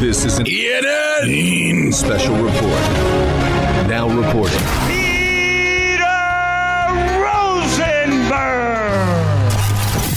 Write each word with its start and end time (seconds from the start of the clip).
This 0.00 0.24
is 0.24 0.38
an 0.38 0.46
ENN 0.46 1.94
special 1.94 2.34
report. 2.34 2.82
Now 3.88 4.08
reporting. 4.08 4.58
Peter 4.88 6.02
Rosenberg! 7.22 8.42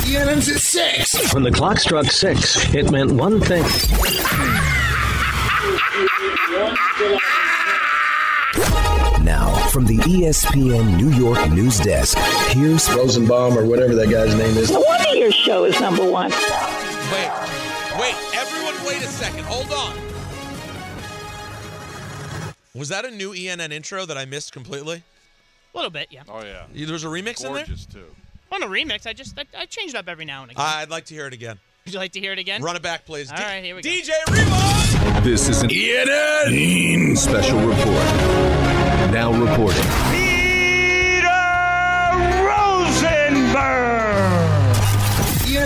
ENN's 0.08 0.50
at 0.50 0.60
six. 0.62 1.34
When 1.34 1.44
the 1.44 1.52
clock 1.52 1.80
struck 1.80 2.08
six, 2.08 2.74
it 2.74 2.90
meant 2.90 3.12
one 3.12 3.40
thing. 3.40 3.64
Now, 9.24 9.54
from 9.70 9.86
the 9.86 9.98
ESPN 9.98 10.98
New 10.98 11.10
York 11.10 11.52
news 11.52 11.80
desk, 11.80 12.18
here's 12.50 12.92
Rosenbaum 12.94 13.58
or 13.58 13.66
whatever 13.66 13.94
that 13.96 14.10
guy's 14.10 14.34
name 14.36 14.58
is. 14.58 14.72
No 14.72 14.80
wonder 14.82 15.16
your 15.16 15.32
show 15.32 15.66
is 15.66 15.80
number 15.80 16.10
one. 16.10 16.32
Wait, 16.32 16.40
wait, 17.12 17.12
everyone, 17.12 17.12
wait 17.12 17.28
a 17.28 17.45
second. 19.16 19.46
Hold 19.46 19.72
on. 19.72 19.96
Was 22.74 22.90
that 22.90 23.06
a 23.06 23.12
new 23.12 23.32
ENN 23.34 23.72
intro 23.72 24.06
that 24.06 24.18
I 24.18 24.26
missed 24.26 24.52
completely? 24.52 25.04
A 25.74 25.78
little 25.78 25.90
bit, 25.92 26.08
yeah. 26.12 26.24
Oh 26.28 26.44
yeah, 26.44 26.66
There 26.74 26.92
was 26.92 27.06
a 27.06 27.08
remix 27.08 27.44
in 27.46 27.54
there? 27.54 27.66
gorgeous 27.66 27.86
too. 27.86 28.06
On 28.52 28.62
a 28.62 28.68
remix, 28.68 29.08
I 29.08 29.14
just 29.14 29.38
I, 29.40 29.46
I 29.58 29.66
change 29.66 29.92
it 29.92 29.98
up 29.98 30.08
every 30.10 30.26
now 30.26 30.44
and 30.44 30.52
again. 30.52 30.64
I'd 30.66 30.90
like 30.90 31.06
to 31.06 31.14
hear 31.14 31.28
it 31.28 31.34
again. 31.34 31.58
Would 31.86 31.94
you 31.94 32.00
like 32.00 32.12
to 32.14 32.20
hear 32.20 32.34
it 32.34 32.40
again? 32.40 32.62
Run 32.62 32.76
it 32.76 32.82
back, 32.82 33.06
please. 33.06 33.32
All 33.32 33.38
right, 33.38 33.64
here 33.64 33.76
we 33.76 33.82
go. 33.82 33.90
DJ 33.90 34.10
Rewind! 34.30 35.24
this 35.26 35.48
is 35.48 35.62
an 35.62 35.70
ENN 35.70 37.18
special 37.18 37.60
report. 37.60 38.06
Now 39.14 39.32
reporting. 39.32 39.84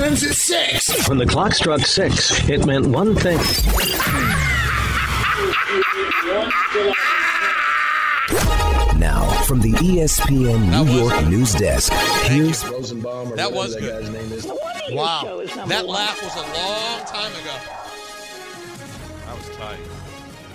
ENN's 0.09 0.23
at 0.23 0.33
six. 0.35 1.07
When 1.07 1.19
the 1.19 1.25
clock 1.27 1.53
struck 1.53 1.81
six, 1.81 2.31
it 2.49 2.65
meant 2.65 2.87
one 2.87 3.15
thing. 3.15 3.37
Now, 8.97 9.29
from 9.45 9.61
the 9.61 9.71
ESPN 9.73 10.69
New 10.69 10.85
York 10.99 11.13
good. 11.13 11.29
news 11.29 11.53
desk, 11.53 11.93
here's 12.27 12.67
Rosenbaum 12.67 13.31
or 13.31 13.35
That 13.37 13.53
was 13.53 13.73
that 13.75 13.79
good. 13.81 14.03
guy's 14.03 14.09
name 14.11 14.31
is. 14.33 14.45
No 14.45 14.55
wonder 14.55 14.83
your 14.89 14.97
Wow. 14.97 15.39
is 15.39 15.53
That 15.53 15.85
one. 15.85 15.95
laugh 15.95 16.21
was 16.21 16.35
a 16.35 16.41
long 16.41 17.05
time 17.05 17.31
ago. 17.31 17.55
That 19.25 19.37
was 19.37 19.47
tight. 19.55 19.79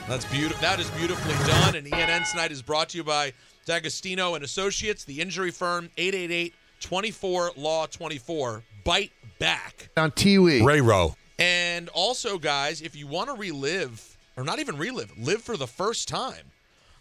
That's 0.08 0.26
beautiful. 0.26 0.60
That 0.60 0.78
is 0.80 0.90
beautifully 0.90 1.34
done. 1.46 1.76
And 1.76 1.86
ENN 1.86 2.24
tonight 2.30 2.52
is 2.52 2.60
brought 2.60 2.90
to 2.90 2.98
you 2.98 3.04
by 3.04 3.32
D'Agostino 3.64 4.34
and 4.34 4.44
Associates, 4.44 5.04
the 5.04 5.22
injury 5.22 5.50
firm, 5.50 5.88
888-24-LAW-24. 5.96 8.62
Bite 8.84 9.12
back. 9.44 9.90
On 9.96 10.10
Tiwi. 10.10 10.64
Ray 10.64 10.80
Rowe. 10.80 11.14
And 11.38 11.88
also, 11.90 12.38
guys, 12.38 12.80
if 12.80 12.96
you 12.96 13.06
want 13.06 13.28
to 13.28 13.34
relive, 13.34 14.16
or 14.36 14.44
not 14.44 14.58
even 14.58 14.78
relive, 14.78 15.12
live 15.18 15.42
for 15.42 15.56
the 15.56 15.66
first 15.66 16.08
time, 16.08 16.50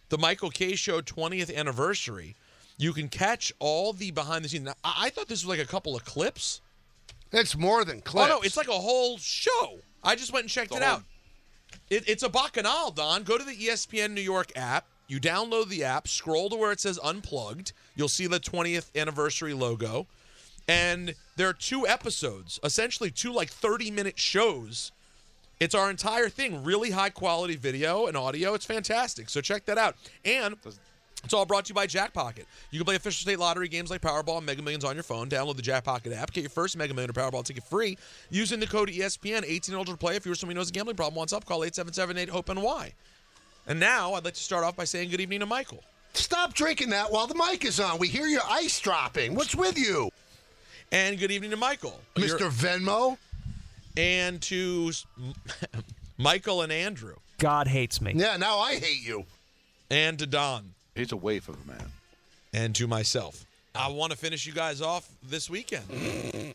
the 0.10 0.18
Michael 0.18 0.50
Kay 0.50 0.76
Show 0.76 1.00
20th 1.02 1.56
anniversary, 1.56 2.36
you 2.78 2.92
can 2.92 3.08
catch 3.08 3.54
all 3.60 3.94
the 3.94 4.12
behind 4.12 4.44
the 4.44 4.50
scenes. 4.50 4.66
Now, 4.66 4.74
I, 4.84 5.06
I 5.06 5.10
thought 5.10 5.28
this 5.28 5.44
was 5.46 5.50
like 5.58 5.66
a 5.66 5.70
couple 5.70 5.96
of 5.96 6.04
clips. 6.04 6.60
It's 7.32 7.56
more 7.58 7.86
than 7.86 8.02
clips. 8.02 8.30
Oh, 8.32 8.36
no, 8.38 8.42
it's 8.42 8.58
like 8.58 8.68
a 8.68 8.72
whole 8.74 9.18
show. 9.20 9.80
I 10.04 10.16
just 10.16 10.34
went 10.34 10.44
and 10.44 10.50
checked 10.50 10.72
The 10.72 10.78
it 10.78 10.84
whole- 10.84 10.96
out. 10.98 11.04
It, 11.90 12.08
it's 12.08 12.24
a 12.24 12.30
bacchanal, 12.30 12.92
Don. 12.92 13.24
Go 13.24 13.38
to 13.38 13.44
the 13.44 13.56
ESPN 13.56 14.12
New 14.12 14.22
York 14.22 14.52
app. 14.56 14.86
You 15.08 15.20
download 15.20 15.70
the 15.70 15.84
app, 15.84 16.08
scroll 16.08 16.50
to 16.50 16.56
where 16.56 16.72
it 16.72 16.80
says 16.80 17.00
unplugged. 17.04 17.74
You'll 17.96 18.10
see 18.10 18.28
the 18.28 18.40
20th 18.40 18.90
anniversary 18.96 19.54
logo. 19.54 20.08
And 20.68 21.16
there 21.36 21.50
are 21.50 21.54
two 21.54 21.88
episodes, 21.88 22.60
essentially 22.64 23.12
two 23.12 23.32
like 23.32 23.50
30 23.50 23.92
minute 23.92 24.20
shows. 24.20 24.92
It's 25.60 25.76
our 25.76 25.90
entire 25.90 26.30
thing, 26.30 26.64
really 26.64 26.92
high 26.92 27.10
quality 27.10 27.56
video 27.56 28.08
and 28.08 28.18
audio. 28.18 28.54
It's 28.54 28.66
fantastic. 28.66 29.30
So 29.30 29.40
check 29.40 29.66
that 29.66 29.78
out. 29.78 29.96
And 30.26 30.56
it's 31.24 31.34
all 31.34 31.46
brought 31.46 31.66
to 31.66 31.70
you 31.70 31.76
by 31.76 31.88
Jackpocket. 31.88 32.46
You 32.72 32.80
can 32.80 32.86
play 32.86 32.96
official 32.96 33.22
state 33.22 33.40
lottery 33.40 33.70
games 33.70 33.90
like 33.90 34.02
Powerball 34.02 34.38
and 34.38 34.46
Mega 34.46 34.62
Millions 34.62 34.84
on 34.84 34.96
your 34.96 35.04
phone. 35.04 35.30
Download 35.30 35.56
the 35.56 35.62
Jackpocket 35.62 36.16
app. 36.16 36.34
Get 36.34 36.42
your 36.42 36.50
first 36.50 36.76
Mega 36.76 36.94
Million 36.94 37.12
or 37.12 37.14
Powerball 37.14 37.46
ticket 37.46 37.64
free 37.64 37.98
using 38.30 38.60
the 38.60 38.68
code 38.68 38.90
ESPN. 38.90 39.44
18 39.46 39.74
and 39.74 39.76
older 39.76 39.94
to 39.94 39.98
play. 39.98 40.16
If 40.16 40.26
you're 40.26 40.36
someone 40.36 40.56
who 40.56 40.60
knows 40.60 40.70
a 40.70 40.74
gambling 40.74 40.98
problem, 40.98 41.16
wants 41.16 41.32
up, 41.32 41.46
call 41.46 41.62
877-8-HOPE-NY. 41.62 42.94
And 43.68 43.80
now 43.80 44.14
I'd 44.14 44.26
like 44.26 44.34
to 44.34 44.42
start 44.42 44.66
off 44.66 44.76
by 44.76 44.84
saying 44.84 45.10
good 45.10 45.22
evening 45.22 45.40
to 45.40 45.46
Michael. 45.46 45.84
Stop 46.14 46.54
drinking 46.54 46.90
that 46.90 47.12
while 47.12 47.26
the 47.26 47.36
mic 47.36 47.66
is 47.66 47.80
on. 47.80 47.98
We 47.98 48.08
hear 48.08 48.28
your 48.28 48.42
ice 48.50 48.80
dropping. 48.80 49.34
What's 49.34 49.56
with 49.56 49.78
you, 49.78 50.12
And 50.94 51.18
good 51.18 51.32
evening 51.32 51.50
to 51.50 51.58
Michael. 51.58 52.00
You're- 52.16 52.30
Mr. 52.40 52.52
Venmo? 52.52 53.18
And 53.98 54.40
to 54.44 54.92
Michael 56.20 56.62
and 56.62 56.72
Andrew. 56.72 57.16
God 57.40 57.68
hates 57.68 58.00
me. 58.00 58.14
Yeah, 58.16 58.38
now 58.38 58.60
I 58.60 58.76
hate 58.76 59.04
you. 59.04 59.26
And 59.90 60.20
to 60.20 60.28
Don. 60.28 60.76
He's 60.94 61.12
a 61.12 61.18
waif 61.18 61.50
of 61.50 61.58
a 61.64 61.68
man. 61.68 61.92
And 62.54 62.76
to 62.76 62.86
myself. 62.88 63.44
I 63.74 63.88
want 63.90 64.12
to 64.12 64.18
finish 64.18 64.46
you 64.46 64.54
guys 64.54 64.82
off 64.84 65.10
this 65.24 65.50
weekend. 65.50 65.84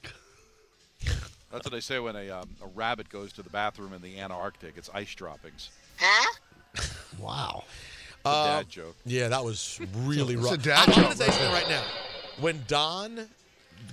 That's 1.51 1.65
what 1.65 1.73
they 1.73 1.81
say 1.81 1.99
when 1.99 2.15
a, 2.15 2.31
um, 2.31 2.49
a 2.63 2.69
rabbit 2.69 3.09
goes 3.09 3.33
to 3.33 3.43
the 3.43 3.51
bathroom 3.51 3.93
in 3.93 4.03
the 4.03 4.21
Antarctic. 4.21 4.75
It's 4.77 4.89
ice 4.95 5.13
droppings. 5.17 5.71
Huh? 5.99 6.35
wow. 7.21 7.65
It's 7.67 8.21
a 8.25 8.31
dad 8.31 8.69
joke. 8.69 8.95
Yeah, 9.05 9.27
that 9.29 9.45
was 9.45 9.81
really 10.05 10.35
It's 10.35 10.47
a 10.47 10.51
rough. 10.51 10.63
dad 10.63 10.79
I'm, 10.79 10.89
I'm 10.91 10.95
joke 10.95 11.05
gonna 11.05 11.17
say 11.17 11.27
something 11.27 11.51
right 11.53 11.69
now. 11.69 11.83
When 12.41 12.63
Don 12.69 13.27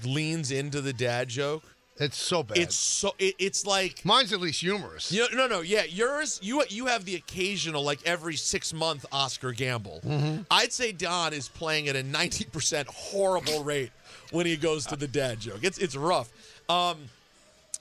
leans 0.05 0.51
into 0.51 0.81
the 0.81 0.93
dad 0.93 1.27
joke, 1.29 1.63
It's 1.97 2.17
so 2.17 2.43
bad. 2.43 2.57
it's 2.57 2.75
so 2.75 3.15
it, 3.19 3.35
it's 3.39 3.65
like 3.65 4.03
Mine's 4.05 4.33
at 4.33 4.39
least 4.41 4.61
humorous. 4.61 5.11
you 5.11 5.21
know, 5.31 5.47
no 5.47 5.47
no 5.47 5.61
yeah 5.61 5.83
yours 5.83 6.39
you 6.43 6.63
you 6.69 6.85
have 6.87 7.05
the 7.05 7.15
occasional 7.15 7.83
like 7.83 7.99
every 8.05 8.35
six 8.35 8.73
month 8.73 9.05
Oscar 9.11 9.51
gamble. 9.51 10.01
Mm-hmm. 10.05 10.41
I'd 10.51 10.73
say 10.73 10.91
Don 10.91 11.33
is 11.33 11.47
playing 11.49 11.87
at 11.87 11.95
a 11.95 12.03
ninety 12.03 12.45
percent 12.45 12.87
horrible 12.87 13.63
rate 13.63 13.91
when 14.31 14.45
he 14.45 14.57
goes 14.57 14.85
to 14.87 14.95
the 14.95 15.07
dad 15.07 15.39
joke. 15.39 15.59
It's 15.63 15.77
it's 15.77 15.95
rough. 15.95 16.29
Um, 16.69 16.97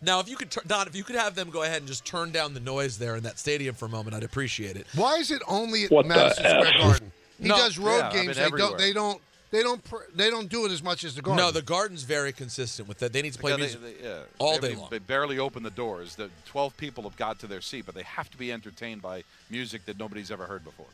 now 0.03 0.21
if 0.21 0.29
you 0.29 0.37
could 0.37 0.51
tur- 0.51 0.63
Don 0.67 0.87
if 0.87 0.95
you 0.95 1.03
could 1.05 1.17
have 1.17 1.35
them 1.35 1.51
go 1.51 1.63
ahead 1.63 1.79
and 1.79 1.87
just 1.89 2.05
turn 2.05 2.31
down 2.31 2.55
the 2.55 2.61
noise 2.61 2.99
there 2.99 3.17
in 3.17 3.23
that 3.25 3.39
stadium 3.39 3.75
for 3.75 3.87
a 3.87 3.89
moment, 3.89 4.15
I'd 4.15 4.23
appreciate 4.25 4.77
it. 4.77 4.87
Why 4.95 5.17
is 5.17 5.31
it 5.31 5.43
only 5.49 5.85
at 5.85 5.91
What 5.91 6.07
Madison 6.07 6.45
Square 6.45 6.73
Garden? 6.79 7.13
He 7.41 7.49
No, 7.49 7.57
does 7.57 7.79
road 7.79 7.97
yeah, 7.99 8.09
I 8.11 8.15
mean, 8.15 8.25
games. 8.27 8.37
they 8.37 8.43
everywhere. 8.45 8.69
don't. 8.71 8.79
They 8.79 8.93
don't. 8.93 9.21
They 9.51 9.63
don't. 9.63 9.83
pr- 9.85 9.97
They 10.15 10.31
don't 10.31 10.49
do 10.49 10.67
it 10.67 10.73
as 10.73 10.83
much 10.83 11.05
as 11.05 11.15
the 11.15 11.23
Garden. 11.23 11.45
No, 11.45 11.51
the 11.53 11.63
Garden's 11.63 12.03
very 12.03 12.33
consistent 12.33 12.89
with 12.89 12.99
that. 12.99 13.13
They 13.13 13.23
need 13.23 13.35
to 13.35 13.39
play 13.39 13.53
Yeah, 13.53 13.57
they, 13.57 13.63
music. 13.63 13.81
they- 14.03 14.05
yeah. 14.09 14.23
all 14.39 14.59
They- 14.59 14.71
day 14.71 14.75
long. 14.75 14.89
They 14.91 14.99
barely 14.99 15.39
open 15.39 15.63
the 15.63 15.71
doors. 15.71 16.17
The 16.17 16.31
12 16.47 16.77
people 16.77 17.05
have 17.05 17.17
got 17.17 17.39
to 17.41 17.47
their 17.47 17.61
seat, 17.61 17.87
but 17.87 17.95
they 17.95 18.03
have 18.03 18.31
to 18.33 18.37
be 18.37 18.51
entertained 18.51 19.01
by 19.03 19.23
music 19.51 19.85
that 19.87 19.99
nobody's 19.99 20.31
ever 20.31 20.47
heard 20.47 20.65
before. 20.65 20.87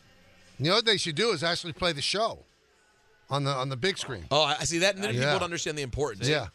You 0.58 0.66
know 0.70 0.74
what 0.76 0.84
they 0.84 0.98
should 0.98 1.14
do 1.16 1.30
is 1.30 1.42
actually 1.42 1.72
play 1.72 1.92
the 1.92 2.02
show 2.02 2.40
on 3.30 3.44
the 3.44 3.50
on 3.50 3.70
the 3.70 3.76
big 3.76 3.96
screen. 3.96 4.26
Oh, 4.30 4.42
I 4.42 4.56
I 4.60 4.64
see 4.64 4.78
that, 4.80 4.94
and 4.94 5.02
then 5.04 5.14
Yeah. 5.14 5.20
people 5.20 5.34
would 5.34 5.42
understand 5.44 5.78
the 5.78 5.82
importance. 5.82 6.28
Yeah. 6.28 6.48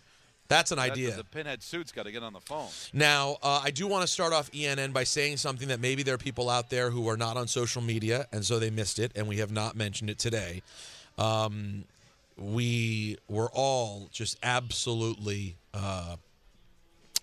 That's 0.47 0.69
an 0.69 0.77
That- 0.77 0.91
idea. 0.91 1.15
The, 1.15 1.23
pinhead 1.23 1.63
suit's 1.63 1.91
got 1.91 2.03
to 2.03 2.11
get 2.11 2.21
on 2.21 2.33
the 2.33 2.39
phone. 2.39 2.69
Now, 2.93 3.39
uh, 3.41 3.61
I 3.63 3.71
do 3.71 3.87
want 3.87 4.03
to 4.03 4.07
start 4.07 4.31
off 4.31 4.51
ENN 4.53 4.91
by 4.93 5.03
saying 5.05 5.37
something 5.37 5.69
that 5.69 5.79
maybe 5.79 6.03
there 6.03 6.13
are 6.13 6.19
people 6.19 6.51
out 6.51 6.69
there 6.69 6.91
who 6.91 7.09
are 7.09 7.17
not 7.17 7.35
on 7.35 7.47
social 7.47 7.81
media, 7.81 8.27
and 8.31 8.45
so 8.45 8.59
they 8.59 8.69
missed 8.69 8.99
it, 8.99 9.11
and 9.15 9.27
we 9.27 9.37
have 9.37 9.49
not 9.51 9.75
mentioned 9.75 10.11
it 10.11 10.19
today. 10.19 10.61
Um, 11.17 11.85
we 12.37 13.17
were 13.27 13.49
all 13.53 14.09
just 14.11 14.37
absolutely 14.43 15.57
uh, 15.73 16.17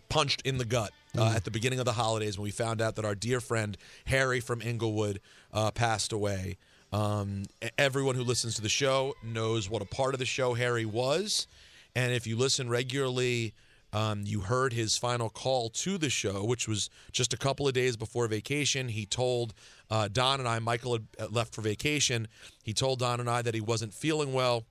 punched 0.09 0.43
in 0.43 0.59
the 0.59 0.65
gut 0.65 0.91
uh, 1.17 1.33
at 1.35 1.45
the 1.45 1.51
beginning 1.51 1.79
of 1.79 1.85
the 1.85 1.93
holidays 1.93 2.39
when 2.39 2.45
we 2.45 2.51
found 2.51 2.81
out 2.81 2.97
that 2.97 3.05
our 3.05 3.15
dear 3.15 3.41
friend 3.41 3.77
Harry 4.07 4.41
from 4.41 4.63
Englewood 4.63 5.21
uh, 5.53 5.71
passed 5.71 6.13
away. 6.13 6.57
Um, 6.93 7.45
everyone 7.79 8.15
who 8.15 8.23
listens 8.23 8.55
to 8.57 8.63
the 8.63 8.69
show 8.69 9.15
knows 9.23 9.71
what 9.71 9.83
a 9.83 9.87
part 9.87 10.15
of 10.15 10.19
the 10.19 10.27
show 10.27 10.55
Harry 10.55 10.85
was. 10.85 11.47
And 11.95 12.13
if 12.13 12.27
you 12.27 12.37
listen 12.37 12.69
regularly, 12.69 13.55
um, 13.93 14.23
you 14.25 14.41
heard 14.41 14.73
his 14.73 14.97
final 14.97 15.29
call 15.29 15.69
to 15.71 15.99
the 15.99 16.09
show, 16.09 16.45
which 16.45 16.67
was 16.67 16.89
just 17.11 17.35
a 17.35 17.37
couple 17.37 17.69
of 17.69 17.75
days 17.75 17.97
before 17.97 18.27
vacation. 18.27 18.89
He 18.89 19.05
told 19.05 19.55
uh, 19.91 20.09
Don 20.11 20.41
and 20.41 20.49
I, 20.49 20.59
Michael 20.59 20.99
had 21.19 21.33
left 21.33 21.55
for 21.55 21.61
vacation. 21.61 22.29
He 22.63 22.73
told 22.73 22.99
Don 22.99 23.21
and 23.21 23.29
I 23.29 23.43
that 23.43 23.55
he 23.55 23.61
wasn't 23.61 23.93
feeling 23.93 24.33
well. 24.33 24.65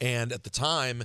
And 0.00 0.32
at 0.32 0.44
the 0.44 0.50
time, 0.50 1.04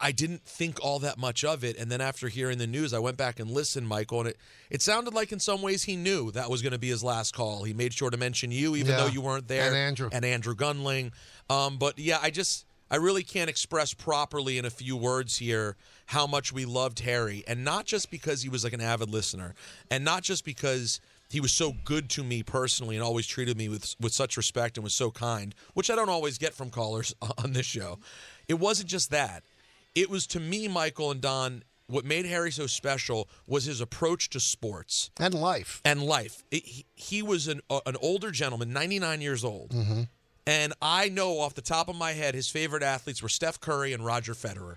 I- 0.00 0.12
didn't 0.12 0.44
think 0.44 0.78
all 0.82 0.98
that 1.00 1.18
much 1.18 1.42
of 1.42 1.64
it. 1.64 1.76
And 1.76 1.90
then 1.90 2.00
after 2.00 2.28
hearing 2.28 2.58
the 2.58 2.66
news, 2.66 2.92
I 2.92 2.98
went 2.98 3.16
back 3.16 3.40
and 3.40 3.50
listened, 3.50 3.88
Michael, 3.88 4.20
and 4.20 4.28
it, 4.30 4.36
it 4.68 4.82
sounded 4.82 5.14
like 5.14 5.32
in 5.32 5.40
some 5.40 5.62
ways 5.62 5.84
he 5.84 5.96
knew 5.96 6.30
that 6.32 6.50
was 6.50 6.62
going 6.62 6.72
to 6.72 6.78
be 6.78 6.88
his 6.90 7.02
last 7.02 7.34
call. 7.34 7.64
He 7.64 7.72
made 7.72 7.92
sure 7.92 8.10
to 8.10 8.16
mention 8.16 8.52
you, 8.52 8.76
even 8.76 8.92
Yeah. 8.92 8.98
though 8.98 9.06
you 9.06 9.20
weren't 9.20 9.48
there, 9.48 9.68
And 9.68 9.76
Andrew. 9.76 10.08
and 10.12 10.24
Andrew 10.24 10.54
Gunling. 10.54 11.12
Um, 11.48 11.76
but 11.78 11.98
yeah, 11.98 12.18
I 12.22 12.30
just 12.30 12.66
I 12.92 12.96
really 12.96 13.22
can't 13.22 13.48
express 13.48 13.94
properly 13.94 14.58
in 14.58 14.64
a 14.64 14.70
few 14.70 14.96
words 14.96 15.38
here 15.38 15.76
how 16.06 16.26
much 16.26 16.52
we 16.52 16.64
loved 16.64 16.98
Harry, 17.00 17.42
and 17.46 17.64
not 17.64 17.86
just 17.86 18.10
because 18.10 18.42
he 18.42 18.48
was 18.48 18.64
like 18.64 18.72
an 18.72 18.80
avid 18.80 19.08
listener, 19.10 19.54
and 19.90 20.04
not 20.04 20.22
just 20.24 20.44
because 20.44 21.00
he 21.30 21.40
was 21.40 21.52
so 21.52 21.72
good 21.84 22.10
to 22.10 22.22
me 22.24 22.42
personally 22.42 22.96
and 22.96 23.02
always 23.04 23.26
treated 23.26 23.56
me 23.56 23.68
with 23.68 23.94
with 24.00 24.12
such 24.12 24.36
respect 24.36 24.76
and 24.76 24.84
was 24.84 24.94
so 24.94 25.10
kind, 25.10 25.54
which 25.74 25.90
I 25.90 25.94
don't 25.94 26.08
always 26.10 26.36
get 26.38 26.52
from 26.54 26.70
callers 26.70 27.14
on 27.42 27.52
this 27.52 27.66
show. 27.66 27.98
It 28.48 28.54
wasn't 28.54 28.88
just 28.90 29.10
that. 29.10 29.44
It 29.94 30.10
was 30.10 30.26
to 30.28 30.40
me, 30.40 30.68
Michael 30.68 31.10
and 31.10 31.20
Don. 31.20 31.62
What 31.86 32.04
made 32.04 32.24
Harry 32.24 32.52
so 32.52 32.68
special 32.68 33.28
was 33.48 33.64
his 33.64 33.80
approach 33.80 34.30
to 34.30 34.38
sports 34.38 35.10
And 35.18 35.34
life. 35.34 35.80
and 35.84 36.00
life. 36.04 36.44
It- 36.52 36.64
he, 36.64 36.86
he 36.94 37.20
was 37.22 37.48
an 37.48 37.60
uh, 37.68 37.80
an 37.86 37.96
older 38.00 38.30
gentleman, 38.30 38.72
99 38.72 39.20
years 39.20 39.42
old. 39.44 39.74
And 40.46 40.72
I 40.80 41.08
know 41.08 41.38
off 41.40 41.54
the 41.54 41.62
top 41.62 41.88
of 41.88 41.96
my 41.96 42.12
head 42.12 42.34
his 42.34 42.48
favorite 42.48 42.82
athletes 42.84 43.22
were 43.22 43.28
Steph 43.28 43.60
Curry 43.60 43.92
and 43.92 44.04
Roger 44.04 44.34
Federer. 44.34 44.76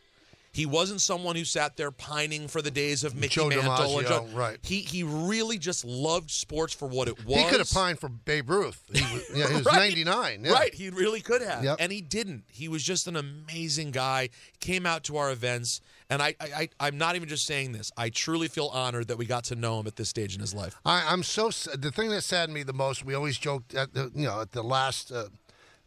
He 0.53 0.67
wasn't 0.67 1.01
someone 1.01 1.35
who 1.35 1.45
sat 1.45 1.77
there 1.77 1.89
pining 1.89 2.47
for 2.47 2.61
the 2.61 2.69
days 2.69 3.03
of 3.03 3.15
Mickey 3.15 3.33
Joe 3.35 3.49
Mantle. 3.49 3.73
DiMaggio, 3.73 4.35
right. 4.35 4.59
He 4.61 4.81
he 4.81 5.01
really 5.01 5.57
just 5.57 5.83
loved 5.83 6.29
sports 6.29 6.73
for 6.75 6.87
what 6.87 7.07
it 7.07 7.25
was. 7.25 7.37
He 7.37 7.43
could 7.49 7.57
have 7.57 7.71
pined 7.71 7.99
for 7.99 8.07
Babe 8.07 8.51
Ruth. 8.51 8.83
He 8.93 9.01
was, 9.01 9.23
yeah, 9.35 9.47
he 9.49 9.55
was 9.55 9.65
Right. 9.65 9.75
99. 9.77 10.43
Yeah. 10.45 10.51
Right, 10.51 10.71
he 10.73 10.91
really 10.91 11.21
could 11.21 11.41
have, 11.41 11.63
Yep. 11.63 11.77
and 11.79 11.91
he 11.91 12.01
didn't. 12.01 12.43
He 12.51 12.67
was 12.67 12.83
just 12.83 13.07
an 13.07 13.15
amazing 13.15 13.89
guy. 13.91 14.29
Came 14.59 14.85
out 14.85 15.03
to 15.05 15.17
our 15.17 15.31
events, 15.31 15.81
and 16.09 16.21
I, 16.21 16.35
I, 16.39 16.47
I 16.55 16.69
I'm 16.79 16.99
not 16.99 17.15
even 17.15 17.27
just 17.27 17.47
saying 17.47 17.71
this. 17.71 17.91
I 17.97 18.09
truly 18.09 18.47
feel 18.47 18.67
honored 18.67 19.07
that 19.07 19.17
we 19.17 19.25
got 19.25 19.45
to 19.45 19.55
know 19.55 19.79
him 19.79 19.87
at 19.87 19.95
this 19.95 20.09
stage 20.09 20.35
in 20.35 20.39
his 20.41 20.53
life. 20.53 20.79
I, 20.85 21.03
I'm 21.09 21.23
so 21.23 21.49
the 21.75 21.91
thing 21.91 22.09
that 22.11 22.21
saddened 22.21 22.53
me 22.53 22.61
the 22.61 22.73
most. 22.73 23.03
We 23.03 23.15
always 23.15 23.39
joked 23.39 23.73
at 23.73 23.95
the 23.95 24.11
you 24.13 24.27
know 24.27 24.41
at 24.41 24.51
the 24.51 24.63
last 24.63 25.11
uh, 25.11 25.25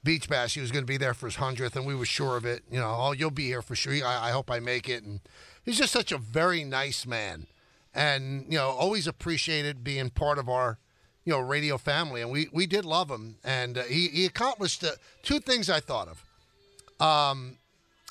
beach 0.06 0.28
bash 0.28 0.54
he 0.54 0.60
was 0.60 0.70
going 0.70 0.84
to 0.84 0.86
be 0.86 0.96
there 0.96 1.12
for 1.12 1.26
his 1.26 1.36
hundredth, 1.36 1.74
and 1.74 1.84
we 1.84 1.94
were 1.94 2.06
sure 2.06 2.36
of 2.36 2.46
it. 2.46 2.62
You 2.70 2.78
know, 2.78 2.94
oh, 2.96 3.12
you'll 3.12 3.30
be 3.32 3.46
here 3.46 3.60
for 3.60 3.74
sure. 3.74 3.92
I, 3.92 4.28
I 4.28 4.30
hope 4.30 4.50
I 4.50 4.60
make 4.60 4.88
it. 4.88 5.02
And 5.02 5.20
he's 5.64 5.76
just 5.76 5.92
such 5.92 6.12
a 6.12 6.18
very 6.18 6.62
nice 6.62 7.04
man, 7.04 7.48
and 7.92 8.46
you 8.48 8.56
know, 8.56 8.68
always 8.68 9.08
appreciated 9.08 9.82
being 9.82 10.08
part 10.10 10.38
of 10.38 10.48
our 10.48 10.78
you 11.24 11.32
know 11.32 11.40
radio 11.40 11.76
family, 11.76 12.22
and 12.22 12.30
we 12.30 12.48
we 12.52 12.66
did 12.66 12.84
love 12.84 13.10
him, 13.10 13.36
and 13.44 13.76
uh, 13.76 13.82
he 13.82 14.06
he 14.08 14.24
accomplished 14.24 14.84
uh, 14.84 14.92
two 15.22 15.40
things 15.40 15.68
I 15.68 15.80
thought 15.80 16.08
of. 16.08 17.04
Um, 17.04 17.58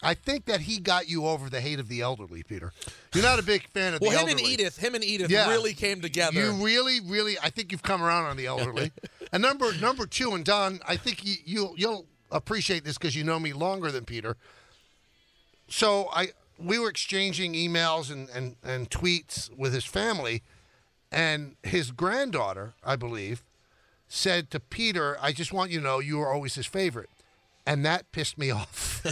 I 0.04 0.14
think 0.14 0.46
that 0.46 0.62
he 0.62 0.80
got 0.80 1.08
you 1.08 1.26
over 1.26 1.50
the 1.50 1.62
hate 1.62 1.80
of 1.80 1.88
the 1.88 2.02
elderly, 2.02 2.44
Peter. 2.44 2.74
You're 3.14 3.24
not 3.24 3.40
a 3.40 3.44
big 3.44 3.68
fan 3.70 3.94
of 3.94 4.02
Well, 4.02 4.12
the 4.12 4.18
him 4.20 4.38
and 4.38 4.42
Edith, 4.42 4.78
him 4.78 4.94
and 4.94 5.04
Edith 5.04 5.32
Yeah. 5.32 5.50
really 5.50 5.74
came 5.74 6.02
together. 6.02 6.40
You 6.40 6.52
really, 6.64 7.00
really, 7.00 7.38
I 7.42 7.50
think 7.50 7.72
you've 7.72 7.82
come 7.84 8.04
around 8.04 8.26
on 8.26 8.38
the 8.38 8.46
elderly. 8.46 8.92
and 9.32 9.42
number 9.42 9.74
number 9.80 10.06
two, 10.06 10.34
and 10.36 10.44
Don, 10.44 10.80
I 10.88 10.98
think 10.98 11.26
you, 11.26 11.36
you'll 11.46 11.74
you'll 11.78 12.06
appreciate 12.32 12.84
this 12.84 12.98
because 12.98 13.16
you 13.16 13.24
know 13.24 13.40
me 13.40 13.54
longer 13.54 13.90
than 13.92 14.04
Peter. 14.06 14.36
So 15.70 16.10
I 16.14 16.30
we 16.60 16.78
were 16.80 16.90
exchanging 16.90 17.54
emails 17.54 18.12
and, 18.12 18.30
and, 18.30 18.56
and 18.64 18.90
tweets 18.90 19.50
with 19.58 19.74
his 19.74 19.84
family, 19.86 20.42
and 21.12 21.56
his 21.64 21.92
granddaughter, 21.92 22.74
I 22.84 22.96
believe, 22.96 23.44
said 24.08 24.52
to 24.52 24.60
Peter, 24.60 25.18
"I 25.22 25.32
just 25.32 25.52
want 25.54 25.72
you 25.72 25.80
to 25.80 25.84
know 25.84 26.00
you 26.00 26.18
were 26.18 26.32
always 26.32 26.56
his 26.56 26.66
favorite," 26.66 27.10
and 27.66 27.86
that 27.86 28.12
pissed 28.12 28.38
me 28.38 28.52
off. 28.52 29.02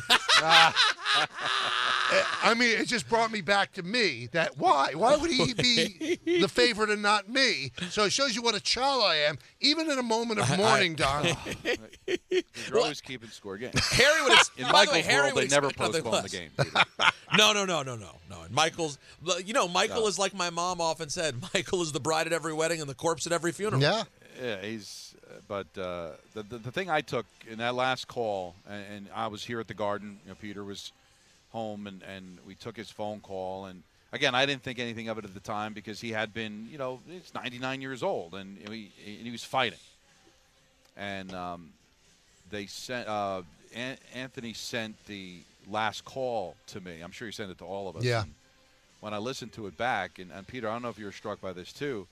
I 2.44 2.54
mean, 2.56 2.78
it 2.80 2.88
just 2.88 3.08
brought 3.10 3.32
me 3.32 3.42
back 3.42 3.72
to 3.74 3.84
me. 3.84 4.28
That 4.34 4.58
why? 4.58 4.92
Why 4.94 5.16
would 5.16 5.32
he 5.32 5.54
be 5.54 6.20
the 6.42 6.48
favorite 6.48 6.90
and 6.90 7.02
not 7.02 7.30
me? 7.30 7.72
So 7.90 8.04
it 8.06 8.12
shows 8.12 8.36
you 8.36 8.42
what 8.42 8.56
a 8.56 8.60
child 8.60 9.04
I 9.04 9.16
am, 9.18 9.38
even 9.62 9.90
in 9.90 9.98
a 9.98 10.04
moment 10.04 10.40
of 10.40 10.58
mourning, 10.58 10.96
Don. 10.96 11.26
You're 12.30 12.80
always 12.80 13.02
keeping 13.02 13.30
score 13.30 13.58
game. 13.58 13.72
Harry 13.92 14.22
would. 14.24 14.32
Ex- 14.38 14.52
In 14.58 14.64
by 14.66 14.86
the 14.86 14.92
way, 14.92 14.98
Michael's 14.98 15.06
Harry 15.06 15.22
world, 15.24 15.34
would 15.36 15.44
they 15.50 15.56
never 15.56 15.70
postpone 15.72 16.24
the 16.24 16.30
game. 16.30 16.50
Peter. 16.58 16.72
No, 17.38 17.54
no, 17.54 17.66
no, 17.66 17.82
no, 17.84 17.96
no, 17.96 18.12
no. 18.30 18.42
And 18.44 18.54
Michael's, 18.54 18.98
you 19.44 19.54
know, 19.54 19.68
Michael 19.68 20.02
No. 20.02 20.08
is 20.08 20.20
like 20.20 20.34
my 20.36 20.50
mom 20.50 20.82
often 20.82 21.10
said. 21.10 21.36
Michael 21.54 21.82
is 21.82 21.92
the 21.92 22.00
bride 22.00 22.28
at 22.28 22.34
every 22.34 22.54
wedding 22.54 22.80
and 22.82 22.90
the 22.90 22.94
corpse 22.96 23.26
at 23.26 23.32
every 23.34 23.52
funeral. 23.52 23.82
Yeah. 23.82 24.04
Yeah, 24.42 24.62
he's. 24.62 25.16
But 25.48 25.68
uh, 25.78 26.12
the, 26.34 26.44
the 26.44 26.58
the 26.58 26.72
thing 26.72 26.90
I 26.90 27.02
took 27.02 27.26
in 27.50 27.60
that 27.60 27.76
last 27.76 28.08
call, 28.08 28.56
and, 28.70 28.84
and 28.94 29.08
I 29.14 29.28
was 29.28 29.44
here 29.44 29.60
at 29.60 29.68
the 29.68 29.74
Garden. 29.74 30.20
You 30.26 30.32
know, 30.32 30.38
Peter 30.42 30.64
was 30.64 30.92
home, 31.52 31.88
and 31.88 32.02
and 32.04 32.38
we 32.48 32.56
took 32.56 32.76
his 32.76 32.90
phone 32.90 33.20
call. 33.20 33.66
And 33.66 33.84
again, 34.12 34.36
I 34.36 34.46
didn't 34.46 34.64
think 34.64 34.80
anything 34.80 35.10
of 35.10 35.18
it 35.18 35.26
at 35.26 35.34
the 35.34 35.40
time 35.40 35.74
because 35.74 36.02
he 36.02 36.12
had 36.12 36.34
been, 36.34 36.68
you 36.72 36.78
know, 36.78 37.00
he's 37.08 37.34
99 37.34 37.82
years 37.82 38.04
old, 38.04 38.34
and 38.34 38.58
he 38.70 38.92
and 39.06 39.26
he 39.26 39.32
was 39.32 39.44
fighting. 39.44 39.80
And 40.96 41.34
um, 41.34 41.70
they 42.52 42.68
sent 42.68 43.08
uh, 43.08 43.42
An- 43.76 43.98
Anthony 44.14 44.54
sent 44.54 44.96
the 45.08 45.38
last 45.68 46.06
call 46.06 46.56
to 46.68 46.82
me. 46.82 47.02
I'm 47.02 47.12
sure 47.12 47.28
he 47.28 47.32
sent 47.32 47.52
it 47.52 47.58
to 47.60 47.66
all 47.66 47.90
of 47.90 47.96
us. 47.96 48.04
Yeah. 48.04 48.24
And 48.24 48.34
when 49.02 49.14
I 49.14 49.18
listened 49.18 49.54
to 49.54 49.68
it 49.68 49.78
back, 49.78 50.20
and, 50.20 50.32
and 50.32 50.46
Peter, 50.46 50.70
I 50.70 50.74
don't 50.74 50.84
know 50.84 50.90
if 50.90 51.00
you 51.00 51.06
were 51.06 51.12
struck 51.12 51.42
by 51.42 51.54
this 51.54 51.74
too 51.74 52.08